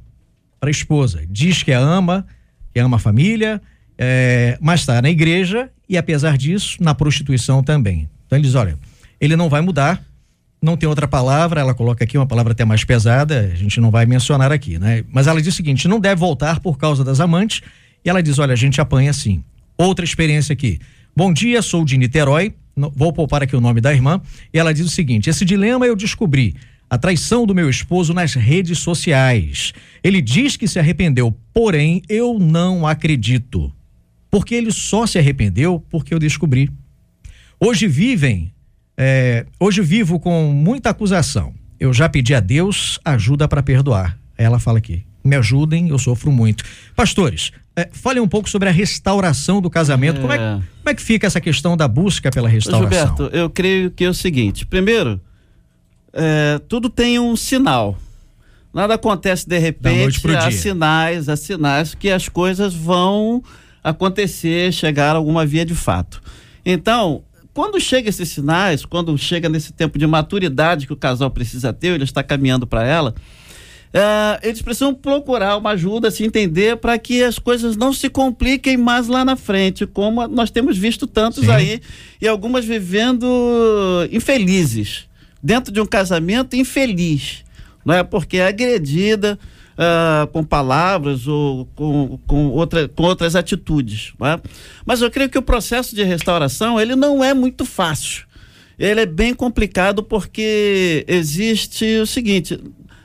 [0.59, 1.23] para a esposa.
[1.29, 2.27] Diz que a ama,
[2.73, 3.61] que ama a família,
[3.97, 8.09] é, mas está na igreja e, apesar disso, na prostituição também.
[8.27, 8.79] Então ele diz: olha,
[9.21, 10.03] ele não vai mudar,
[10.61, 13.91] não tem outra palavra, ela coloca aqui uma palavra até mais pesada, a gente não
[13.91, 15.05] vai mencionar aqui, né?
[15.11, 17.63] Mas ela diz o seguinte: não deve voltar por causa das amantes,
[18.05, 19.43] e ela diz: olha, a gente apanha sim.
[19.77, 20.79] Outra experiência aqui.
[21.17, 22.55] Bom dia, sou de Niterói,
[22.95, 24.21] vou poupar aqui o nome da irmã,
[24.53, 26.55] e ela diz o seguinte: esse dilema eu descobri
[26.91, 29.73] a traição do meu esposo nas redes sociais.
[30.03, 33.73] Ele diz que se arrependeu, porém eu não acredito.
[34.29, 36.69] Porque ele só se arrependeu porque eu descobri.
[37.61, 38.53] Hoje vivem
[39.03, 41.55] É, hoje vivo com muita acusação.
[41.79, 44.19] Eu já pedi a Deus ajuda para perdoar.
[44.37, 45.07] Ela fala aqui.
[45.25, 46.65] Me ajudem, eu sofro muito.
[46.95, 50.19] Pastores, é, fale um pouco sobre a restauração do casamento.
[50.19, 50.21] É...
[50.21, 53.17] Como, é, como, é, que fica essa questão da busca pela restauração?
[53.17, 55.19] Gilberto, eu creio que é o seguinte: primeiro,
[56.13, 57.99] é, tudo tem um sinal.
[58.73, 63.43] Nada acontece de repente, há sinais, há sinais que as coisas vão
[63.83, 66.23] acontecer, chegar a alguma via de fato.
[66.65, 71.73] Então, quando chega esses sinais, quando chega nesse tempo de maturidade que o casal precisa
[71.73, 73.15] ter, ele está caminhando para ela,
[73.93, 78.77] é, eles precisam procurar uma ajuda, se entender, para que as coisas não se compliquem
[78.77, 81.51] mais lá na frente, como nós temos visto tantos Sim.
[81.51, 81.81] aí,
[82.21, 83.27] e algumas vivendo
[84.13, 85.10] infelizes,
[85.43, 87.45] dentro de um casamento infeliz
[87.85, 88.03] não é?
[88.03, 89.39] Porque é agredida
[89.75, 94.13] uh, com palavras ou com, com, outra, com outras atitudes.
[94.19, 94.41] Não é?
[94.85, 98.27] Mas eu creio que o processo de restauração ele não é muito fácil.
[98.79, 102.59] Ele é bem complicado porque existe o seguinte: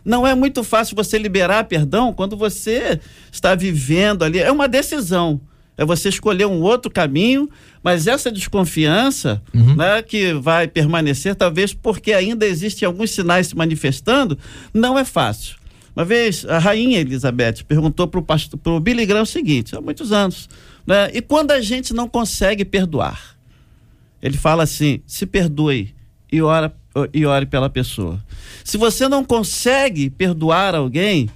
[0.04, 3.00] não é muito fácil você liberar perdão quando você
[3.32, 4.40] está vivendo ali.
[4.40, 5.42] É uma decisão
[5.78, 7.50] é você escolher um outro caminho,
[7.84, 9.76] mas essa desconfiança uhum.
[9.76, 14.38] né, que vai permanecer, talvez porque ainda existem alguns sinais se manifestando,
[14.74, 15.58] não é fácil.
[15.96, 18.22] Uma vez, a rainha Elizabeth perguntou para
[18.66, 20.50] o Billy Graham o seguinte, há muitos anos,
[20.86, 23.36] né, e quando a gente não consegue perdoar?
[24.22, 25.94] Ele fala assim, se perdoe
[26.32, 26.74] e, ora,
[27.14, 28.20] e ore pela pessoa.
[28.64, 31.30] Se você não consegue perdoar alguém,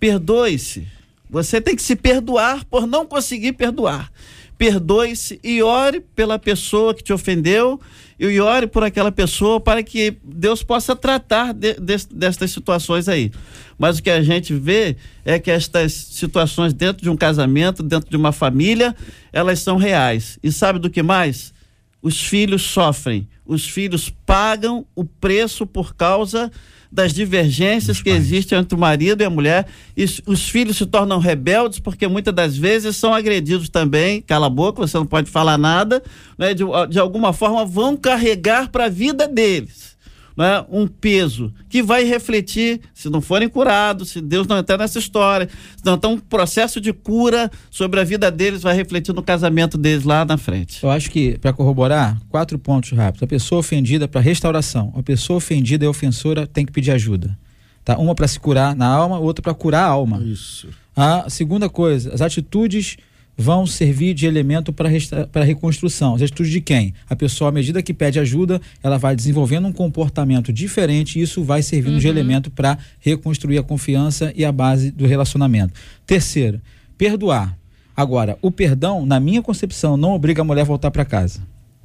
[0.00, 0.86] perdoe-se
[1.34, 4.08] você tem que se perdoar por não conseguir perdoar.
[4.56, 7.80] Perdoe-se e ore pela pessoa que te ofendeu
[8.16, 13.32] e ore por aquela pessoa para que Deus possa tratar de, de, destas situações aí.
[13.76, 18.08] Mas o que a gente vê é que estas situações dentro de um casamento, dentro
[18.08, 18.94] de uma família,
[19.32, 20.38] elas são reais.
[20.40, 21.52] E sabe do que mais?
[22.00, 26.48] Os filhos sofrem, os filhos pagam o preço por causa
[26.94, 29.66] das divergências que existem entre o marido e a mulher.
[29.96, 34.22] E os filhos se tornam rebeldes porque muitas das vezes são agredidos também.
[34.22, 36.00] Cala a boca, você não pode falar nada.
[36.38, 36.54] Né?
[36.54, 39.93] De, de alguma forma vão carregar para a vida deles
[40.36, 44.98] né, um peso que vai refletir, se não forem curados, se Deus não entrar nessa
[44.98, 45.48] história,
[45.80, 50.24] então um processo de cura sobre a vida deles vai refletir no casamento deles lá
[50.24, 50.82] na frente.
[50.82, 53.22] Eu acho que, para corroborar, quatro pontos rápidos.
[53.22, 54.92] A pessoa ofendida para restauração.
[54.96, 57.36] A pessoa ofendida e ofensora tem que pedir ajuda.
[57.84, 57.98] Tá?
[57.98, 60.22] Uma para se curar na alma, outra para curar a alma.
[60.24, 60.68] Isso.
[60.96, 62.96] A segunda coisa, as atitudes
[63.36, 66.14] vão servir de elemento para a reconstrução.
[66.14, 66.94] As atitudes de quem?
[67.08, 71.42] A pessoa, à medida que pede ajuda, ela vai desenvolvendo um comportamento diferente e isso
[71.42, 72.00] vai servindo uhum.
[72.00, 75.74] de elemento para reconstruir a confiança e a base do relacionamento.
[76.06, 76.60] Terceiro,
[76.96, 77.56] perdoar.
[77.96, 81.40] Agora, o perdão, na minha concepção, não obriga a mulher a voltar para casa.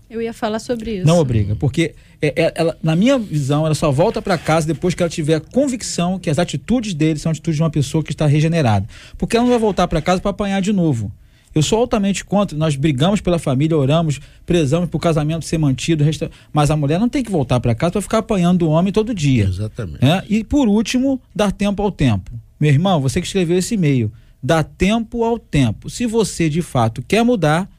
[0.10, 1.08] Eu ia falar sobre isso.
[1.08, 4.96] Não obriga, porque é, é, ela, na minha visão, ela só volta para casa depois
[4.96, 8.12] que ela tiver a convicção que as atitudes dele são atitudes de uma pessoa que
[8.12, 8.88] está regenerada.
[9.20, 11.12] Porque ela não vai voltar para casa para apanhar de novo.
[11.54, 12.58] Eu sou altamente contra.
[12.58, 16.30] Nós brigamos pela família, oramos, prezamos para o casamento ser mantido, resta...
[16.54, 19.14] mas a mulher não tem que voltar para casa para ficar apanhando o homem todo
[19.14, 19.46] dia.
[19.46, 20.04] Exatamente.
[20.04, 20.24] É?
[20.30, 22.32] E por último, dar tempo ao tempo.
[22.60, 25.90] Meu irmão, você que escreveu esse e-mail, dá tempo ao tempo.
[25.90, 27.70] Se você de fato quer mudar,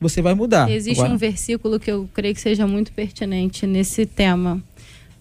[0.00, 0.70] você vai mudar.
[0.70, 1.14] Existe Agora...
[1.14, 4.62] um versículo que eu creio que seja muito pertinente nesse tema.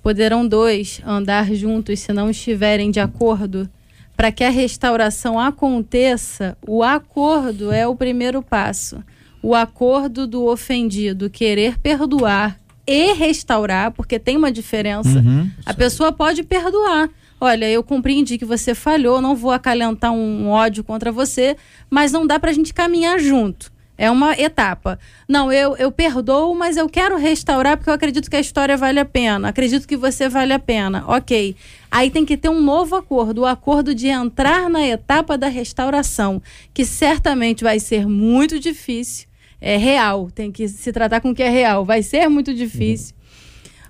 [0.04, 3.70] Poderão dois andar juntos se não estiverem de acordo
[4.16, 9.04] para que a restauração aconteça, o acordo é o primeiro passo.
[9.42, 15.20] O acordo do ofendido querer perdoar e restaurar, porque tem uma diferença.
[15.20, 17.10] Uhum, a pessoa pode perdoar.
[17.40, 21.58] Olha, eu compreendi que você falhou, não vou acalentar um ódio contra você,
[21.90, 23.72] mas não dá para a gente caminhar junto.
[23.98, 25.00] É uma etapa.
[25.28, 29.00] Não, eu, eu perdoo, mas eu quero restaurar porque eu acredito que a história vale
[29.00, 29.50] a pena.
[29.50, 31.06] Acredito que você vale a pena.
[31.08, 31.56] Ok.
[31.90, 36.42] Aí tem que ter um novo acordo o acordo de entrar na etapa da restauração,
[36.74, 39.28] que certamente vai ser muito difícil.
[39.62, 41.86] É real, tem que se tratar com o que é real.
[41.86, 43.16] Vai ser muito difícil.
[43.16, 43.26] Uhum.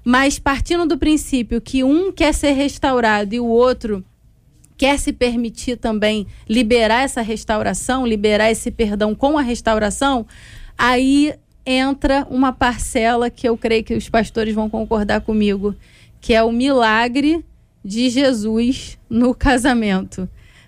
[0.06, 4.06] Mas partindo do princípio que um quer ser restaurado e o outro
[4.78, 10.26] quer se permitir também liberar essa restauração, liberar esse perdão com a restauração,
[10.78, 11.34] aí
[11.66, 15.76] entra uma parcela que eu creio que os pastores vão concordar comigo,
[16.22, 17.44] que é o milagre
[17.84, 20.28] de Jesus no casamento,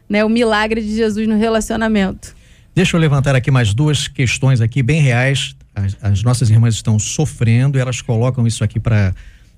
[0.09, 0.23] né?
[0.23, 2.35] O milagre de Jesus no relacionamento.
[2.73, 5.55] Deixa eu levantar aqui mais duas questões aqui bem reais.
[5.75, 9.13] As, as nossas irmãs estão sofrendo elas colocam isso aqui para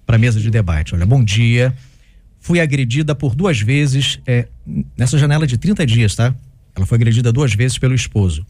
[0.05, 0.95] para mesa de debate.
[0.95, 1.71] Olha, bom dia
[2.49, 4.47] fui agredida por duas vezes é,
[4.97, 6.33] nessa janela de 30 dias, tá?
[6.75, 8.43] Ela foi agredida duas vezes pelo esposo.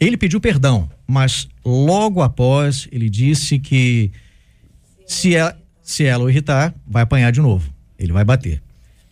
[0.00, 4.10] Ele pediu perdão, mas logo após ele disse que
[5.06, 7.72] Se ela, se ela o irritar, vai apanhar de novo.
[7.96, 8.60] Ele vai bater.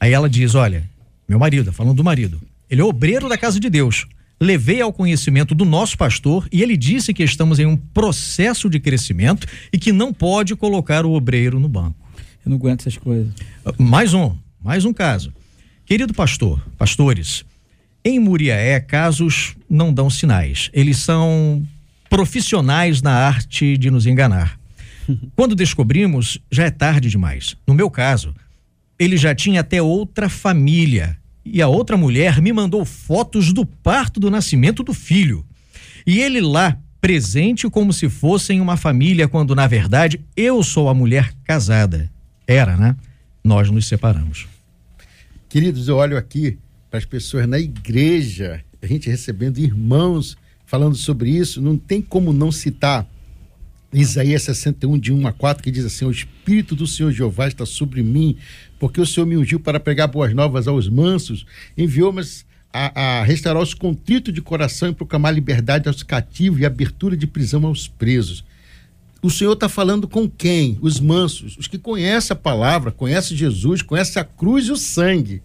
[0.01, 0.82] Aí ela diz: Olha,
[1.28, 4.05] meu marido, falando do marido, ele é obreiro da casa de Deus.
[4.41, 8.80] Levei ao conhecimento do nosso pastor e ele disse que estamos em um processo de
[8.80, 12.04] crescimento e que não pode colocar o obreiro no banco.
[12.45, 13.33] Eu não aguento essas coisas.
[13.79, 15.33] Mais um, mais um caso.
[15.87, 17.45] Querido pastor, pastores,
[18.05, 20.71] em Muriaé, casos não dão sinais.
[20.73, 21.67] Eles são
[22.11, 24.59] profissionais na arte de nos enganar.
[25.35, 27.57] Quando descobrimos, já é tarde demais.
[27.67, 28.35] No meu caso,
[28.99, 31.17] ele já tinha até outra família.
[31.45, 35.45] E a outra mulher me mandou fotos do parto do nascimento do filho.
[36.07, 40.95] E ele lá, presente como se fossem uma família, quando na verdade eu sou a
[40.95, 42.11] mulher casada.
[42.47, 42.97] Era, né?
[43.43, 44.47] Nós nos separamos.
[45.49, 46.59] Queridos, eu olho aqui
[46.91, 50.37] para as pessoas na igreja, a gente recebendo irmãos
[50.67, 53.07] falando sobre isso, não tem como não citar
[53.93, 57.65] Isaías 61, de 1 a 4, que diz assim: O Espírito do Senhor Jeová está
[57.65, 58.37] sobre mim,
[58.79, 61.47] porque o Senhor me ungiu para pregar boas novas aos mansos,
[61.79, 62.21] enviou-me
[62.73, 67.27] a, a, restaurar os contritos de coração e proclamar liberdade aos cativos e abertura de
[67.27, 68.45] prisão aos presos.
[69.25, 70.77] O Senhor está falando com quem?
[70.83, 75.43] Os mansos, os que conhecem a palavra, conhecem Jesus, conhecem a cruz e o sangue.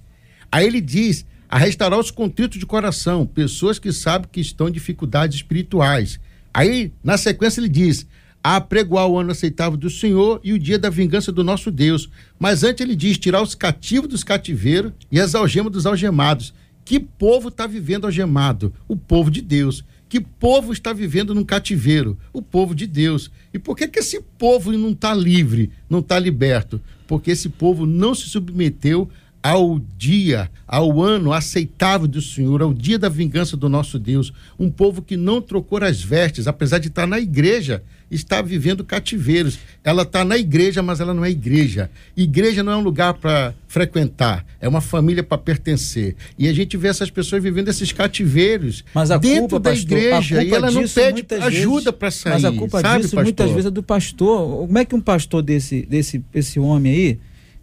[0.52, 4.74] Aí ele diz: a restaurar os contritos de coração, pessoas que sabem que estão em
[4.74, 6.20] dificuldades espirituais.
[6.54, 8.06] Aí, na sequência, ele diz:
[8.44, 12.10] a apregoar o ano aceitável do Senhor e o dia da vingança do nosso Deus.
[12.38, 16.54] Mas antes ele diz: tirar os cativos dos cativeiros e as algemas dos algemados.
[16.84, 18.74] Que povo está vivendo algemado?
[18.90, 19.86] O povo de Deus.
[20.10, 22.18] Que povo está vivendo num cativeiro?
[22.34, 23.30] O povo de Deus.
[23.54, 26.82] E por que, que esse povo não está livre, não está liberto?
[27.08, 29.08] Porque esse povo não se submeteu
[29.42, 34.34] ao dia, ao ano aceitável do Senhor, ao dia da vingança do nosso Deus.
[34.58, 39.60] Um povo que não trocou as vestes, apesar de estar na igreja, está vivendo cativeiros.
[39.84, 41.90] Ela está na igreja, mas ela não é igreja.
[42.16, 46.16] Igreja não é um lugar para frequentar, é uma família para pertencer.
[46.38, 49.98] E a gente vê essas pessoas vivendo esses cativeiros mas a dentro culpa, da pastor,
[49.98, 52.34] igreja e ela não pede ajuda para sair.
[52.34, 53.24] Mas a culpa sabe, disso pastor?
[53.24, 54.68] muitas vezes é do pastor.
[54.68, 57.20] Como é que um pastor desse, desse esse homem aí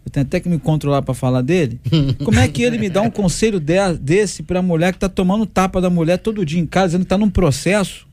[0.07, 1.81] eu tenho até que me controlar para falar dele.
[2.23, 5.09] Como é que ele me dá um conselho de, desse para a mulher que está
[5.09, 8.06] tomando tapa da mulher todo dia em casa, dizendo que está num processo?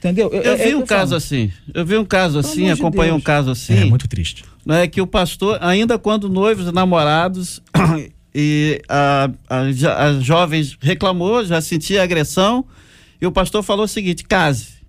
[0.00, 0.30] Entendeu?
[0.32, 1.52] Eu, eu é, vi é um caso assim.
[1.74, 3.82] Eu vi um caso Pelo assim, acompanhei de um caso assim.
[3.82, 4.46] É muito triste.
[4.66, 7.60] É que o pastor, ainda quando noivos, namorados,
[8.34, 9.60] e a, a,
[10.06, 12.64] a jovem reclamou, já sentia agressão,
[13.20, 14.80] e o pastor falou o seguinte: case.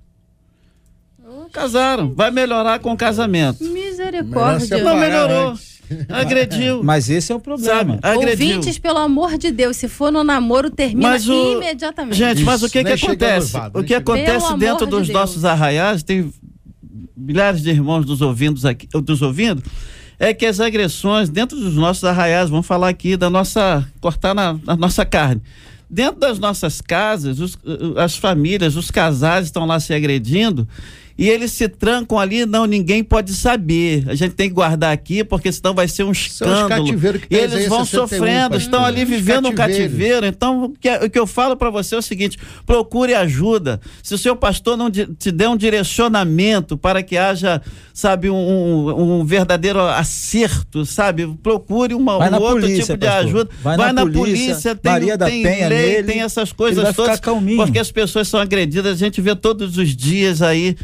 [1.51, 3.61] Casaram, vai melhorar com o casamento.
[3.61, 4.81] Misericórdia.
[4.81, 5.57] Não melhorou.
[6.09, 6.83] Agrediu.
[6.83, 7.73] Mas esse é o problema.
[7.73, 7.99] Sabe?
[8.01, 8.57] Agrediu.
[8.57, 11.51] Ouvintes, pelo amor de Deus, se for no namoro, termina o...
[11.53, 12.17] imediatamente.
[12.17, 13.53] Gente, mas o que que acontece?
[13.73, 16.31] O que acontece dentro dos de nossos arraiais, tem
[17.15, 19.61] milhares de irmãos dos ouvindo aqui, dos ouvindo,
[20.17, 24.57] é que as agressões dentro dos nossos arraiais, vamos falar aqui da nossa, cortar na,
[24.65, 25.41] na nossa carne.
[25.89, 27.57] Dentro das nossas casas, os,
[27.97, 30.67] as famílias, os casais estão lá se agredindo
[31.21, 34.05] e eles se trancam ali, não, ninguém pode saber.
[34.07, 36.83] A gente tem que guardar aqui, porque senão vai ser um escândalo.
[37.29, 40.25] e eles vão sofrendo, estão ali vivendo um cativeiro.
[40.25, 43.79] Então, o que, o que eu falo para você é o seguinte: procure ajuda.
[44.01, 47.61] Se o seu pastor não te der um direcionamento para que haja,
[47.93, 51.27] sabe, um, um verdadeiro acerto, sabe?
[51.43, 53.25] Procure uma, um outro polícia, tipo de pastor.
[53.27, 53.49] ajuda.
[53.61, 56.51] Vai, vai na, na, polícia, polícia tem, Maria da tem Penha lei, nele, tem essas
[56.51, 57.19] coisas todas.
[57.57, 60.75] Porque as pessoas são agredidas, a gente vê todos os dias aí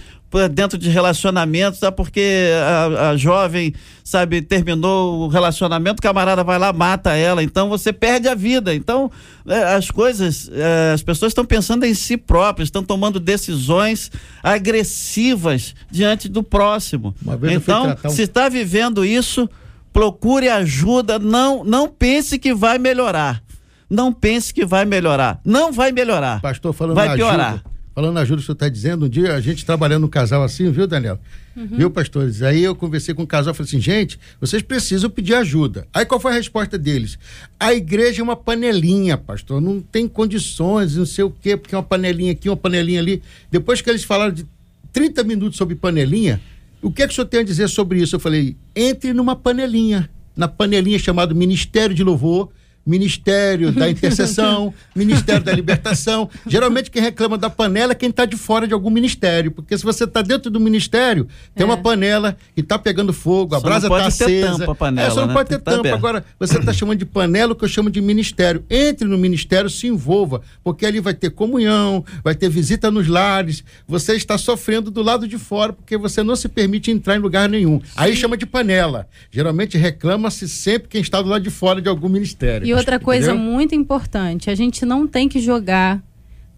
[0.52, 1.92] dentro de relacionamentos, tá?
[1.92, 3.74] porque a, a, jovem,
[4.04, 8.76] sabe, terminou o relacionamento, o camarada vai lá, mata ela, então você perde a vida.
[8.76, 9.10] Então,
[9.48, 14.12] é, as coisas, é, as pessoas estão pensando em si próprias, estão tomando decisões
[14.44, 17.16] agressivas diante do próximo.
[17.50, 18.10] Então, um...
[18.10, 19.50] se está vivendo isso,
[19.94, 23.42] procure ajuda, não, não pense que vai melhorar.
[23.90, 25.40] Não pense que vai melhorar.
[25.46, 26.42] Não vai melhorar.
[26.42, 27.54] Pastor, falando vai piorar.
[27.54, 30.44] Ajuda falando ajuda que o senhor está dizendo, um dia a gente trabalhando no casal
[30.44, 31.20] assim, viu, Daniel?
[31.56, 31.66] Uhum.
[31.66, 32.44] Viu, pastores?
[32.44, 35.88] Aí eu conversei com o casal e falei assim, gente, vocês precisam pedir ajuda.
[35.92, 37.18] Aí qual foi a resposta deles?
[37.60, 41.78] A igreja é uma panelinha, pastor, não tem condições, não sei o quê, porque é
[41.80, 43.24] uma panelinha aqui, uma panelinha ali.
[43.50, 44.46] Depois que eles falaram de
[44.94, 46.40] 30 minutos sobre panelinha,
[46.84, 48.16] o que é que o senhor tem a dizer sobre isso?
[48.16, 52.52] Eu falei, entre numa panelinha, na panelinha chamada Ministério de Louvor,
[52.88, 56.30] Ministério da Intercessão, Ministério da Libertação.
[56.48, 59.84] Geralmente quem reclama da panela é quem está de fora de algum ministério, porque se
[59.84, 61.66] você está dentro do ministério, tem é.
[61.66, 64.60] uma panela que está pegando fogo, a Só brasa está acesa.
[64.60, 65.34] Tampa, panela, é, só não né?
[65.34, 65.80] pode ter tá tampa.
[65.82, 65.96] Aberto.
[65.98, 68.64] Agora, você está chamando de panela o que eu chamo de ministério.
[68.70, 73.66] Entre no ministério, se envolva, porque ali vai ter comunhão, vai ter visita nos lares.
[73.86, 77.50] Você está sofrendo do lado de fora, porque você não se permite entrar em lugar
[77.50, 77.82] nenhum.
[77.82, 77.92] Sim.
[77.98, 79.10] Aí chama de panela.
[79.30, 82.66] Geralmente reclama-se sempre quem está do lado de fora de algum ministério.
[82.66, 83.52] E outra coisa Entendeu?
[83.52, 86.02] muito importante, a gente não tem que jogar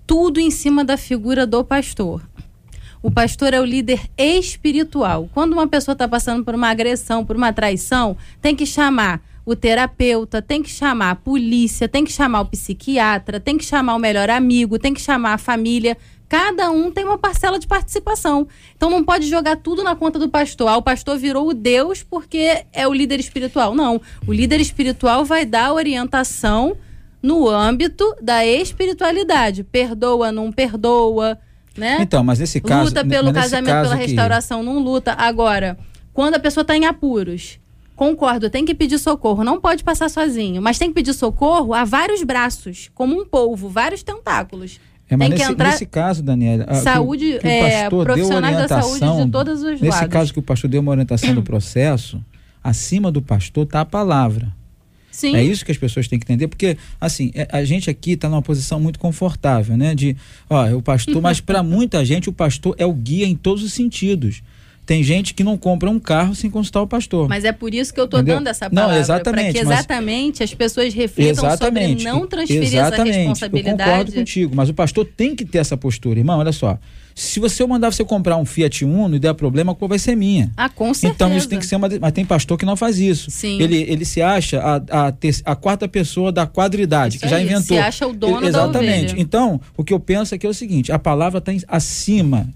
[0.06, 2.22] tudo em cima da figura do pastor.
[3.02, 5.30] O pastor é o líder espiritual.
[5.34, 9.56] Quando uma pessoa está passando por uma agressão, por uma traição, tem que chamar o
[9.56, 14.00] terapeuta, tem que chamar a polícia, tem que chamar o psiquiatra, tem que chamar o
[14.00, 15.98] melhor amigo, tem que chamar a família.
[16.30, 18.48] Cada um tem uma parcela de participação.
[18.78, 20.68] Então não pode jogar tudo na conta do pastor.
[20.68, 23.74] Ah, o pastor virou o Deus porque é o líder espiritual.
[23.74, 24.00] Não.
[24.28, 26.78] O líder espiritual vai dar orientação
[27.22, 29.64] no âmbito da espiritualidade.
[29.64, 31.40] Perdoa, não perdoa,
[31.76, 31.98] né?
[32.00, 32.86] Então, mas nesse caso.
[32.86, 35.14] Luta pelo casamento, caso pela restauração, não luta.
[35.14, 35.80] Agora,
[36.14, 37.60] quando a pessoa está em apuros,
[37.96, 41.84] concordo, tem que pedir socorro, não pode passar sozinho, mas tem que pedir socorro a
[41.84, 44.80] vários braços, como um polvo, vários tentáculos.
[45.10, 45.72] É, mas nesse, entrar...
[45.72, 50.00] nesse, caso, Daniela, saúde, que, que é, profissionais da saúde de todos os nesse lados.
[50.02, 52.24] Nesse caso que o pastor deu uma orientação do processo,
[52.64, 54.54] acima do pastor está a palavra.
[55.12, 55.36] Sim.
[55.36, 58.30] É isso que as pessoas têm que entender, porque assim, é, a gente aqui está
[58.30, 59.96] numa posição muito confortável, né?
[59.96, 60.16] De,
[60.50, 63.74] ó, o pastor, mas para muita gente o pastor é o guia em todos os
[63.74, 64.42] sentidos.
[64.90, 67.30] Tem gente que não compra um carro sem consultar o pastor.
[67.30, 68.96] Mas é por isso que eu estou dando essa palavra.
[68.96, 69.54] Não, exatamente.
[69.54, 73.82] Que exatamente as pessoas reflitam exatamente, sobre não transferir exatamente, essa responsabilidade.
[73.82, 76.18] Eu concordo contigo, mas o pastor tem que ter essa postura.
[76.18, 76.80] Irmão, olha só.
[77.14, 80.16] Se você mandar você comprar um Fiat Uno e der problema, a culpa vai ser
[80.16, 80.50] minha.
[80.58, 81.14] Ah, com certeza.
[81.14, 81.88] Então isso tem que ser uma.
[82.02, 83.30] Mas tem pastor que não faz isso.
[83.30, 83.62] Sim.
[83.62, 87.40] Ele, ele se acha a, a, ter, a quarta pessoa da quadridade, isso que já
[87.40, 87.78] inventou.
[87.78, 89.14] Se acha o dono ele, Exatamente.
[89.20, 92.50] Então, o que eu penso é que é o seguinte: a palavra está acima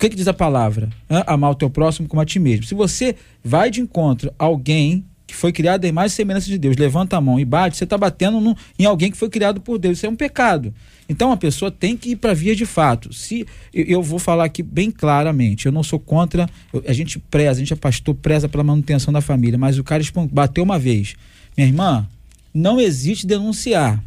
[0.00, 0.88] que, que diz a palavra?
[1.10, 1.22] Hã?
[1.26, 2.64] Amar o teu próximo como a ti mesmo.
[2.64, 6.76] Se você vai de encontro a alguém que foi criado em mais semelhança de Deus,
[6.76, 9.78] levanta a mão e bate, você está batendo no, em alguém que foi criado por
[9.78, 9.98] Deus.
[9.98, 10.74] Isso é um pecado.
[11.08, 13.12] Então a pessoa tem que ir para via de fato.
[13.12, 17.18] Se eu, eu, vou falar aqui bem claramente, eu não sou contra, eu, a gente
[17.18, 20.78] preza, a gente é pastor, preza pela manutenção da família, mas o cara bateu uma
[20.78, 21.14] vez.
[21.56, 22.08] Minha irmã,
[22.54, 24.02] não existe denunciar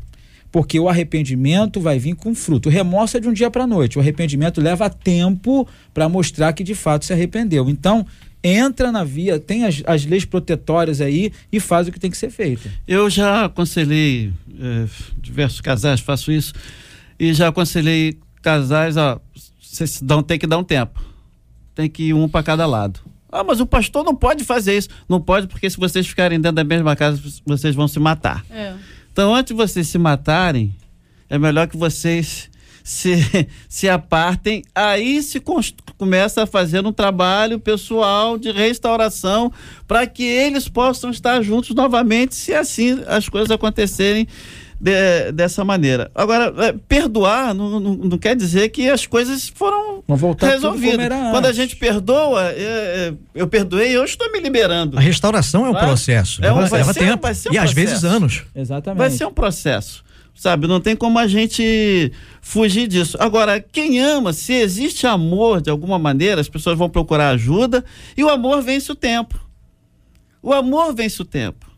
[0.54, 2.70] porque o arrependimento vai vir com fruto.
[2.70, 3.98] O remorso é de um dia para a noite.
[3.98, 7.68] O arrependimento leva tempo para mostrar que de fato se arrependeu.
[7.72, 8.06] Então,
[8.44, 12.18] entra na via, tem as, as leis protetórias aí e faz o que tem que
[12.18, 12.70] ser feito.
[12.88, 14.86] Eu já aconselhei é,
[15.20, 16.54] diversos casais, faço isso,
[17.20, 19.20] e já aconselhei casais, ó,
[19.60, 21.04] vocês dão, tem que dar um tempo.
[21.74, 23.00] Tem que ir um para cada lado.
[23.32, 24.90] Ah, mas o pastor não pode fazer isso.
[25.10, 28.46] Não pode, porque se vocês ficarem dentro da mesma casa, vocês vão se matar.
[28.52, 28.76] É.
[29.14, 30.76] Então, antes de vocês se matarem,
[31.30, 32.50] é melhor que vocês
[32.84, 33.16] se,
[33.70, 34.64] se apartem.
[34.74, 35.40] Aí se
[36.00, 39.54] começa a fazer um trabalho pessoal de restauração
[39.88, 44.28] para que eles possam estar juntos novamente, se assim as coisas acontecerem
[44.84, 46.12] de, dessa maneira.
[46.14, 50.04] Agora, é, perdoar não, não, não, quer dizer que as coisas foram
[50.42, 51.08] resolvidas.
[51.32, 54.98] Quando a gente perdoa, é, é, eu perdoei, eu estou me liberando.
[54.98, 56.44] A restauração é um processo.
[56.44, 57.14] É um, leva, leva ser, tempo.
[57.14, 57.60] Um e processo.
[57.60, 58.44] às vezes anos.
[58.54, 58.98] Exatamente.
[58.98, 60.04] Vai ser um processo.
[60.36, 62.12] Sabe, não tem como a gente
[62.42, 63.16] fugir disso.
[63.22, 67.86] Agora, quem ama, se existe amor de alguma maneira, as pessoas vão procurar ajuda
[68.18, 69.40] e o amor vence o tempo.
[70.42, 71.73] O amor vence o tempo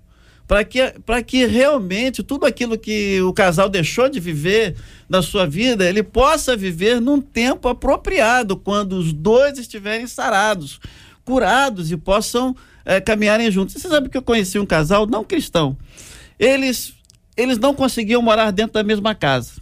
[0.48, 0.80] para que,
[1.26, 4.76] que realmente tudo aquilo que o casal deixou de viver
[5.10, 10.80] na sua vida, ele possa viver num tempo apropriado, quando os dois estiverem sarados,
[11.24, 13.76] curados e possam é, caminharem juntos.
[13.76, 15.76] Você sabe que eu conheci um casal não cristão.
[16.38, 16.94] Eles,
[17.36, 19.54] eles não conseguiam morar dentro da mesma casa.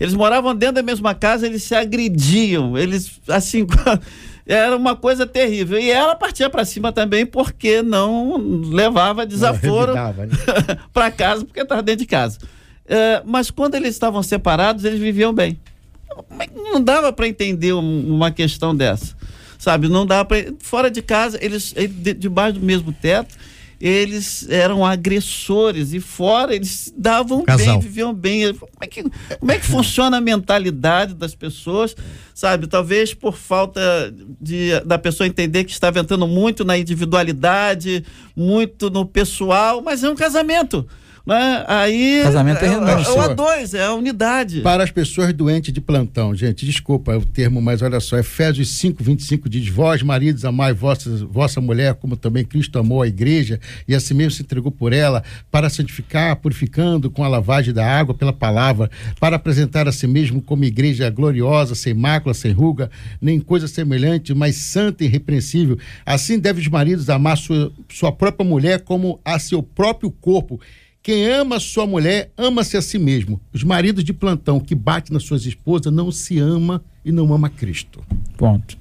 [0.00, 3.66] Eles moravam dentro da mesma casa, eles se agrediam, eles assim
[4.48, 5.78] era uma coisa terrível.
[5.78, 8.36] E ela partia para cima também porque não
[8.70, 10.14] levava desaforo né?
[10.92, 12.38] para casa, porque estava dentro de casa.
[12.86, 15.60] É, mas quando eles estavam separados, eles viviam bem.
[16.54, 19.14] Não dava para entender uma questão dessa.
[19.58, 20.54] Sabe, não dava para.
[20.60, 21.74] Fora de casa, eles,
[22.16, 23.36] debaixo do mesmo teto,
[23.80, 27.66] eles eram agressores e fora eles davam Casal.
[27.66, 28.52] bem, viviam bem.
[28.54, 29.04] Como é, que,
[29.38, 31.94] como é que funciona a mentalidade das pessoas,
[32.34, 32.66] sabe?
[32.66, 33.80] Talvez por falta
[34.40, 38.04] de, da pessoa entender que estava entrando muito na individualidade,
[38.34, 40.86] muito no pessoal, mas é um casamento.
[41.66, 42.20] Aí.
[42.22, 42.68] Casamento é.
[42.68, 44.60] É, é, o A2, é a unidade.
[44.60, 49.02] Para as pessoas doentes de plantão, gente, desculpa o termo, mas olha só, Efésios 5,
[49.02, 53.94] 25 diz: Vós, maridos, amai vossa, vossa mulher, como também Cristo amou a igreja, e
[53.94, 58.32] assim mesmo se entregou por ela, para santificar, purificando com a lavagem da água pela
[58.32, 63.68] palavra, para apresentar a si mesmo como igreja gloriosa, sem mácula, sem ruga, nem coisa
[63.68, 65.78] semelhante, mas santa e irrepreensível.
[66.06, 70.60] Assim deve os maridos amar sua, sua própria mulher como a seu próprio corpo.
[71.02, 73.40] Quem ama sua mulher, ama-se a si mesmo.
[73.52, 77.48] Os maridos de plantão que batem nas suas esposas não se ama e não ama
[77.48, 78.02] Cristo.
[78.36, 78.76] Ponto.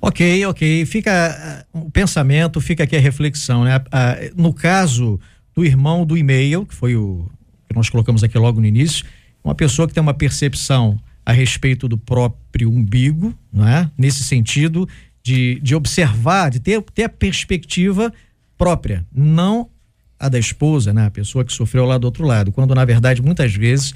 [0.00, 0.86] Ok, ok.
[0.86, 3.76] Fica uh, o pensamento, fica aqui a reflexão, né?
[3.78, 5.20] Uh, no caso
[5.54, 7.26] do irmão do e-mail, que foi o
[7.68, 9.04] que nós colocamos aqui logo no início,
[9.44, 13.90] uma pessoa que tem uma percepção a respeito do próprio umbigo, não é?
[13.96, 14.88] Nesse sentido
[15.22, 18.12] de, de observar, de ter, ter a perspectiva
[18.58, 19.68] própria, não
[20.22, 21.06] a da esposa, né?
[21.06, 22.52] A pessoa que sofreu lá do outro lado.
[22.52, 23.92] Quando, na verdade, muitas vezes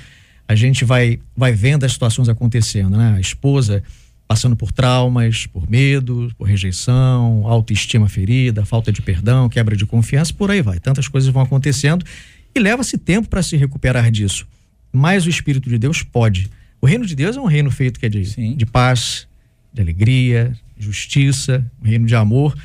[0.48, 3.14] a gente vai, vai vendo as situações acontecendo, né?
[3.16, 3.80] A esposa
[4.26, 10.34] passando por traumas, por medo, por rejeição, autoestima ferida, falta de perdão, quebra de confiança,
[10.34, 10.80] por aí vai.
[10.80, 12.04] Tantas coisas vão acontecendo
[12.52, 14.44] e leva-se tempo para se recuperar disso.
[14.92, 16.50] Mas o Espírito de Deus pode.
[16.80, 19.28] O reino de Deus é um reino feito que é de, de paz,
[19.72, 22.58] de alegria, justiça, um reino de amor.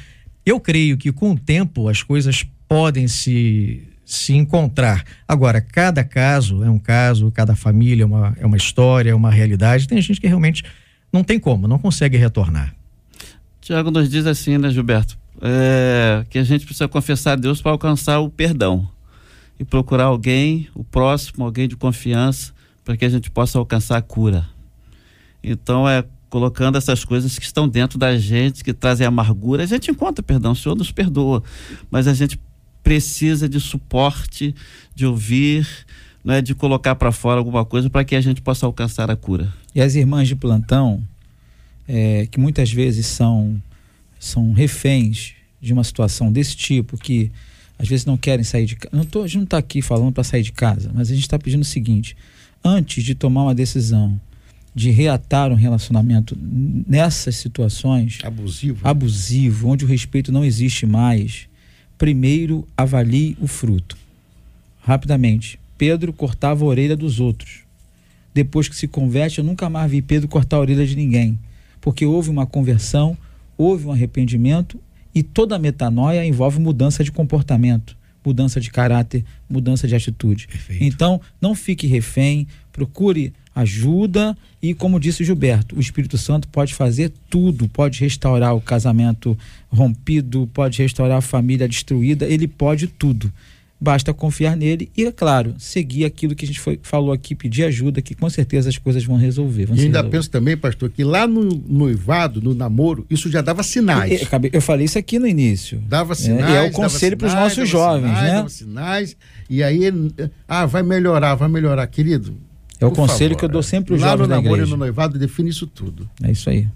[0.44, 5.04] Eu creio que com o tempo as coisas podem se, se encontrar.
[5.28, 9.30] Agora, cada caso é um caso, cada família é uma, é uma história, é uma
[9.30, 9.90] realidade.
[9.90, 10.64] Tem gente que realmente
[11.12, 12.74] não tem como, não consegue retornar.
[13.60, 15.18] Tiago nos diz assim, né, Gilberto?
[15.42, 18.90] É, que a gente precisa confessar a Deus para alcançar o perdão
[19.60, 22.54] e procurar alguém, o próximo, alguém de confiança,
[22.86, 24.48] para que a gente possa alcançar a cura.
[25.44, 29.64] Então, é colocando essas coisas que estão dentro da gente, que trazem amargura.
[29.64, 31.44] A gente encontra perdão, o Senhor nos perdoa,
[31.92, 32.40] mas a gente
[32.84, 34.56] precisa de suporte,
[34.96, 35.68] de ouvir,
[36.24, 39.52] né, de colocar para fora alguma coisa para que a gente possa alcançar a cura.
[39.74, 41.02] E as irmãs de plantão,
[41.88, 43.62] é, que muitas vezes são,
[44.20, 47.32] são reféns de uma situação desse tipo, que
[47.78, 48.96] às vezes não querem sair de casa.
[48.96, 51.24] Não tô, a gente não está aqui falando para sair de casa, mas a gente
[51.24, 52.16] está pedindo o seguinte:
[52.64, 54.20] antes de tomar uma decisão
[54.74, 61.48] de reatar um relacionamento nessas situações abusivo, abusivo, onde o respeito não existe mais,
[62.02, 63.96] primeiro avalie o fruto.
[64.82, 67.60] Rapidamente, Pedro cortava a orelha dos outros.
[68.34, 71.38] Depois que se converte, eu nunca mais vi Pedro cortar a orelha de ninguém,
[71.80, 73.16] porque houve uma conversão,
[73.56, 74.80] houve um arrependimento
[75.14, 80.48] e toda metanoia envolve mudança de comportamento, mudança de caráter, mudança de atitude.
[80.48, 80.84] Perfeito.
[80.84, 87.12] Então, não fique refém, procure ajuda e, como disse Gilberto, o Espírito Santo pode fazer
[87.30, 89.38] tudo, pode restaurar o casamento
[89.70, 93.32] rompido, pode restaurar a família destruída, ele pode tudo.
[93.84, 97.64] Basta confiar nele e, é claro, seguir aquilo que a gente foi, falou aqui, pedir
[97.64, 99.66] ajuda, que com certeza as coisas vão resolver.
[99.66, 100.18] Vão e ainda resolver.
[100.18, 104.22] penso também, pastor, que lá no noivado, no namoro, isso já dava sinais.
[104.22, 105.82] Eu, eu falei isso aqui no início.
[105.88, 106.54] Dava sinais.
[106.54, 108.36] É, é o conselho para os nossos jovens, sinais, né?
[108.36, 109.18] Dava sinais.
[109.50, 109.92] E aí,
[110.48, 112.38] ah, vai melhorar, vai melhorar, querido
[112.82, 114.70] é o conselho favor, que eu dou sempre aos jovens no namoro igreja.
[114.70, 116.10] e no noivado define isso tudo.
[116.24, 116.68] É isso aí.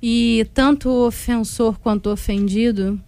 [0.00, 3.00] E tanto o ofensor quanto o ofendido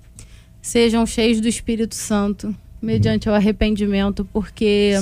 [0.60, 4.94] sejam cheios do Espírito Santo, mediante o arrependimento, porque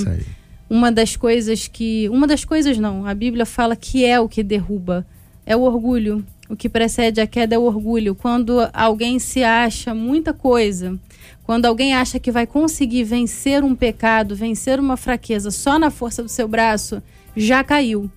[0.69, 4.43] uma das coisas que, uma das coisas não, a Bíblia fala que é o que
[4.43, 5.05] derruba,
[5.45, 6.23] é o orgulho.
[6.47, 8.13] O que precede a queda é o orgulho.
[8.13, 10.99] Quando alguém se acha muita coisa,
[11.43, 16.21] quando alguém acha que vai conseguir vencer um pecado, vencer uma fraqueza só na força
[16.21, 17.01] do seu braço,
[17.35, 18.11] já caiu.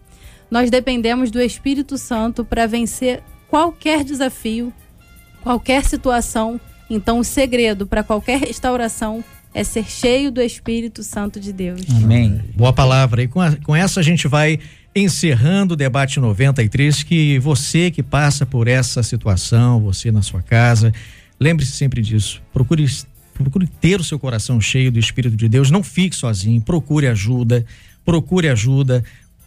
[0.50, 4.72] Nós dependemos do Espírito Santo para vencer qualquer desafio,
[5.42, 6.60] qualquer situação.
[6.90, 9.24] Então, o segredo para qualquer restauração
[9.54, 11.80] é ser cheio do Espírito Santo de Deus.
[11.88, 12.42] Amém.
[12.54, 13.22] Boa palavra.
[13.22, 14.58] E com, a, com essa a gente vai
[14.94, 17.02] encerrando o debate 93.
[17.04, 20.92] Que você que passa por essa situação, você na sua casa,
[21.40, 22.42] lembre-se sempre disso.
[22.52, 22.84] Procure,
[23.32, 25.70] procure ter o seu coração cheio do Espírito de Deus.
[25.70, 26.60] Não fique sozinho.
[26.60, 27.64] Procure ajuda
[28.04, 29.02] procure ajuda,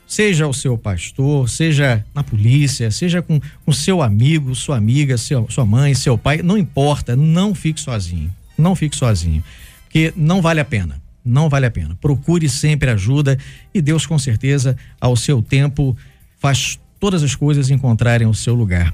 [0.08, 5.47] seja o seu pastor, seja na polícia, seja com o seu amigo, sua amiga, seu,
[5.49, 9.43] sua mãe, seu pai, não importa, não fique sozinho, não fique sozinho,
[9.88, 11.97] porque não vale a pena, não vale a pena.
[11.99, 13.38] Procure sempre ajuda
[13.73, 15.95] e Deus com certeza ao seu tempo
[16.38, 18.93] faz todas as coisas encontrarem o seu lugar.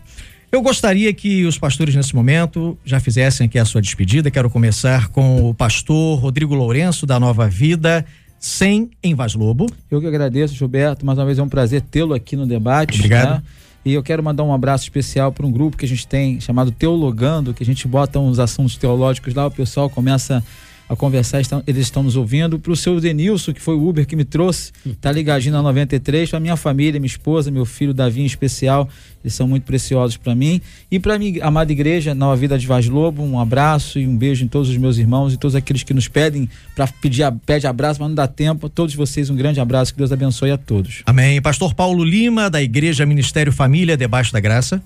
[0.52, 4.30] Eu gostaria que os pastores nesse momento já fizessem aqui a sua despedida.
[4.30, 8.06] Quero começar com o pastor Rodrigo Lourenço da Nova Vida
[8.40, 9.66] 100 em Vaz Lobo.
[9.90, 11.06] Eu que agradeço, Gilberto.
[11.06, 13.00] Mais uma vez é um prazer tê-lo aqui no debate.
[13.00, 13.38] Obrigado.
[13.38, 13.44] Né?
[13.86, 16.72] E eu quero mandar um abraço especial para um grupo que a gente tem chamado
[16.72, 20.44] Teologando, que a gente bota uns assuntos teológicos lá, o pessoal começa a
[20.96, 22.60] conversar, estão, eles estão nos ouvindo.
[22.60, 24.72] Para o seu Denilson, que foi o Uber que me trouxe,
[25.02, 26.30] tá ligadinho na 93.
[26.30, 28.88] Para minha família, minha esposa, meu filho Davi em especial,
[29.24, 30.62] eles são muito preciosos para mim.
[30.92, 34.44] E para minha amada igreja, Nova Vida de Vaz Lobo, um abraço e um beijo
[34.44, 38.00] em todos os meus irmãos e todos aqueles que nos pedem para pedir pede abraço,
[38.00, 38.68] mas não dá tempo.
[38.68, 41.02] A todos vocês um grande abraço, que Deus abençoe a todos.
[41.06, 41.42] Amém.
[41.42, 44.82] Pastor Paulo Lima, da Igreja Ministério Família, debaixo da graça.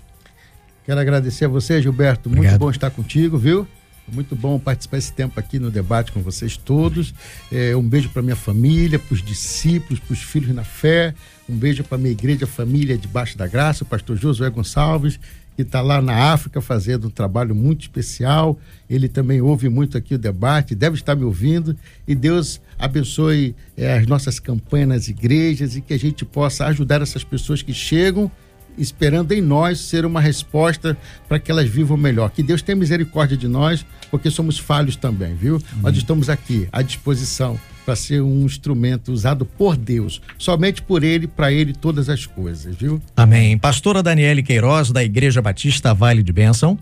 [0.86, 2.30] Quero agradecer a você, Gilberto.
[2.30, 2.52] Obrigado.
[2.52, 3.68] Muito bom estar contigo, viu?
[4.12, 7.14] Muito bom participar esse tempo aqui no debate com vocês todos.
[7.52, 11.14] É, um beijo para minha família, para os discípulos, para os filhos na fé.
[11.48, 15.20] Um beijo para minha igreja família debaixo da graça, o pastor Josué Gonçalves,
[15.58, 18.58] que está lá na África fazendo um trabalho muito especial.
[18.90, 21.76] Ele também ouve muito aqui o debate, deve estar me ouvindo.
[22.08, 27.02] E Deus abençoe é, as nossas campanhas nas igrejas e que a gente possa ajudar
[27.02, 28.32] essas pessoas que chegam
[28.78, 30.98] esperando em nós ser uma resposta
[31.28, 32.30] para que elas vivam melhor.
[32.32, 35.56] Que Deus tenha misericórdia de nós, porque somos falhos também, viu?
[35.56, 35.82] Uhum.
[35.82, 41.26] Nós estamos aqui à disposição para ser um instrumento usado por Deus, somente por Ele,
[41.26, 43.02] para Ele todas as coisas, viu?
[43.16, 43.58] Amém.
[43.58, 46.78] Pastora Daniele Queiroz, da Igreja Batista Vale de Bênção.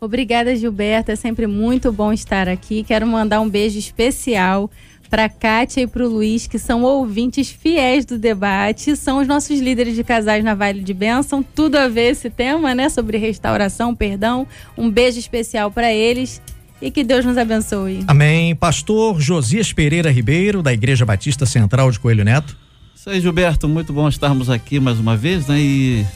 [0.00, 1.12] Obrigada, Gilberto.
[1.12, 2.82] É sempre muito bom estar aqui.
[2.82, 4.70] Quero mandar um beijo especial
[5.10, 9.58] para Kátia e para o Luiz, que são ouvintes fiéis do debate, são os nossos
[9.58, 11.42] líderes de casais na Vale de Bênção.
[11.42, 12.88] Tudo a ver esse tema, né?
[12.88, 14.46] Sobre restauração, perdão.
[14.78, 16.40] Um beijo especial para eles
[16.80, 18.04] e que Deus nos abençoe.
[18.06, 18.54] Amém.
[18.54, 22.56] Pastor Josias Pereira Ribeiro, da Igreja Batista Central de Coelho Neto.
[22.94, 23.68] Isso aí, Gilberto.
[23.68, 25.58] Muito bom estarmos aqui mais uma vez, né?
[25.58, 26.06] E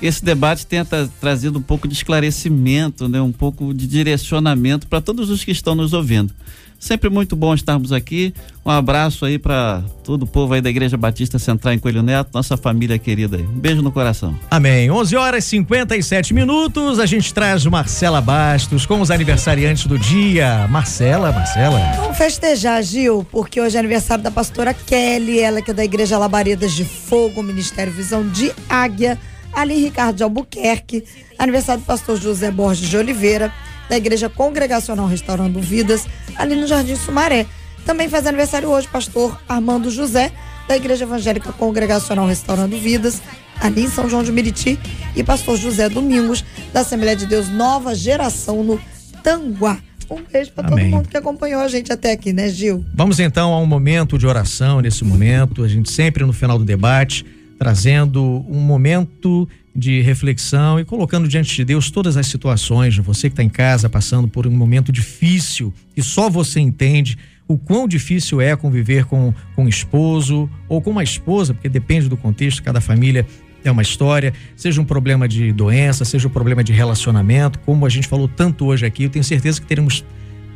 [0.00, 0.86] esse debate tenha
[1.20, 3.20] trazido um pouco de esclarecimento, né?
[3.20, 6.32] Um pouco de direcionamento para todos os que estão nos ouvindo.
[6.80, 8.32] Sempre muito bom estarmos aqui.
[8.64, 12.30] Um abraço aí para todo o povo aí da Igreja Batista Central em Coelho Neto,
[12.32, 13.42] nossa família querida aí.
[13.42, 14.34] Um beijo no coração.
[14.50, 14.90] Amém.
[14.90, 16.98] 11 horas e 57 minutos.
[16.98, 20.66] A gente traz Marcela Bastos com os aniversariantes do dia.
[20.68, 21.78] Marcela, Marcela.
[21.96, 26.16] Vamos festejar, Gil, porque hoje é aniversário da pastora Kelly, ela que é da Igreja
[26.16, 29.18] Labaredas de Fogo, Ministério Visão de Águia.
[29.52, 31.04] Ali Ricardo de Albuquerque,
[31.36, 33.52] aniversário do pastor José Borges de Oliveira
[33.90, 37.44] da Igreja Congregacional Restaurando Vidas, ali no Jardim Sumaré.
[37.84, 40.30] Também faz aniversário hoje pastor Armando José,
[40.68, 43.20] da Igreja Evangélica Congregacional Restaurando Vidas,
[43.60, 44.78] ali em São João de Meriti,
[45.16, 48.80] e pastor José Domingos, da Assembleia de Deus Nova Geração no
[49.24, 49.76] Tanguá.
[50.08, 52.84] Um beijo para todo mundo que acompanhou a gente até aqui, né, Gil?
[52.94, 55.64] Vamos então a um momento de oração nesse momento.
[55.64, 57.26] A gente sempre no final do debate
[57.58, 63.34] trazendo um momento de reflexão e colocando diante de Deus todas as situações, você que
[63.34, 67.16] está em casa passando por um momento difícil e só você entende
[67.46, 72.08] o quão difícil é conviver com, com um esposo ou com uma esposa, porque depende
[72.08, 73.26] do contexto, cada família
[73.64, 77.88] é uma história, seja um problema de doença, seja um problema de relacionamento, como a
[77.88, 80.04] gente falou tanto hoje aqui, eu tenho certeza que teremos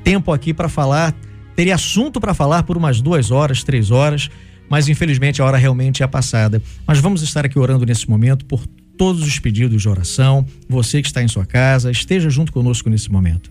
[0.03, 1.15] tempo aqui para falar,
[1.57, 4.31] teria assunto para falar por umas duas horas, três horas,
[4.69, 6.63] mas infelizmente a hora realmente é passada.
[6.87, 8.65] Mas vamos estar aqui orando nesse momento por
[8.97, 10.47] todos os pedidos de oração.
[10.69, 13.51] Você que está em sua casa, esteja junto conosco nesse momento.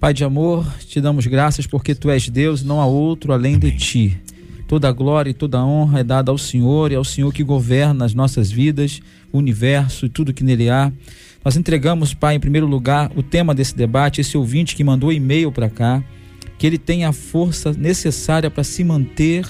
[0.00, 3.72] Pai de amor, te damos graças porque tu és Deus, não há outro além Amém.
[3.72, 4.20] de ti.
[4.68, 7.42] Toda a glória e toda a honra é dada ao Senhor e ao Senhor que
[7.42, 9.00] governa as nossas vidas,
[9.32, 10.92] o universo e tudo que nele há.
[11.44, 15.50] Nós entregamos, Pai, em primeiro lugar, o tema desse debate, esse ouvinte que mandou e-mail
[15.50, 16.04] para cá,
[16.58, 19.46] que ele tenha a força necessária para se manter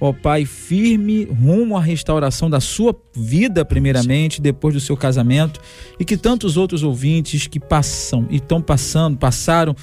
[0.00, 5.60] ó Pai, firme rumo à restauração da sua vida, primeiramente, depois do seu casamento,
[5.98, 9.74] e que tantos outros ouvintes que passam e estão passando, passaram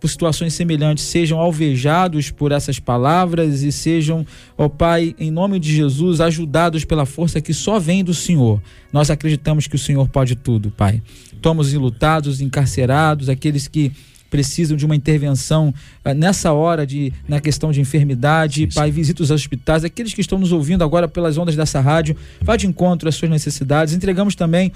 [0.00, 4.24] por situações semelhantes, sejam alvejados por essas palavras e sejam,
[4.56, 8.62] ó Pai, em nome de Jesus, ajudados pela força que só vem do Senhor.
[8.92, 11.02] Nós acreditamos que o Senhor pode tudo, Pai.
[11.42, 13.92] Toma os enlutados, encarcerados, aqueles que
[14.30, 15.72] precisam de uma intervenção
[16.04, 18.74] uh, nessa hora de na questão de enfermidade, sim, sim.
[18.74, 22.56] pai, visita os hospitais, aqueles que estão nos ouvindo agora pelas ondas dessa rádio, vá
[22.56, 23.94] de encontro às suas necessidades.
[23.94, 24.72] Entregamos também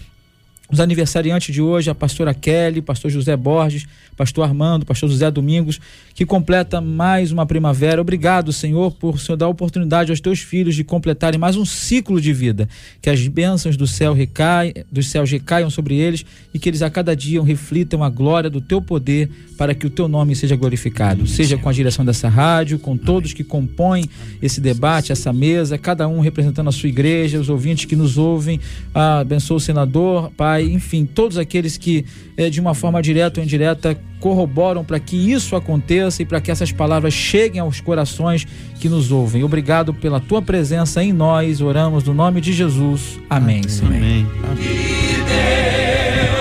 [0.71, 3.87] os aniversariantes de hoje, a pastora Kelly, pastor José Borges,
[4.17, 5.79] pastor Armando, pastor José Domingos,
[6.15, 8.01] que completa mais uma primavera.
[8.01, 12.33] Obrigado, Senhor, por Senhor dar oportunidade aos teus filhos de completarem mais um ciclo de
[12.33, 12.69] vida.
[13.03, 16.89] Que as bênçãos do céu recai, dos céus recaiam sobre eles e que eles a
[16.89, 21.27] cada dia reflitam a glória do teu poder para que o teu nome seja glorificado.
[21.27, 24.09] Seja com a direção dessa rádio, com todos que compõem
[24.41, 28.59] esse debate, essa mesa, cada um representando a sua igreja, os ouvintes que nos ouvem.
[28.95, 32.05] Ah, abençoa o senador, Pai Pai, enfim, todos aqueles que
[32.37, 36.51] eh, de uma forma direta ou indireta corroboram para que isso aconteça e para que
[36.51, 38.47] essas palavras cheguem aos corações
[38.79, 39.43] que nos ouvem.
[39.43, 41.63] Obrigado pela tua presença em nós.
[41.63, 43.19] Oramos no nome de Jesus.
[43.31, 43.63] Amém.
[43.81, 43.97] Amém.
[43.97, 44.27] Amém.
[44.57, 45.23] Que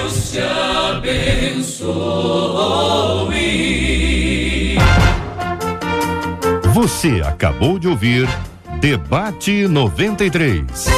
[0.03, 0.39] Deus te
[0.97, 1.87] abençoe.
[6.73, 8.27] Você acabou de ouvir
[8.81, 10.89] Debate 93.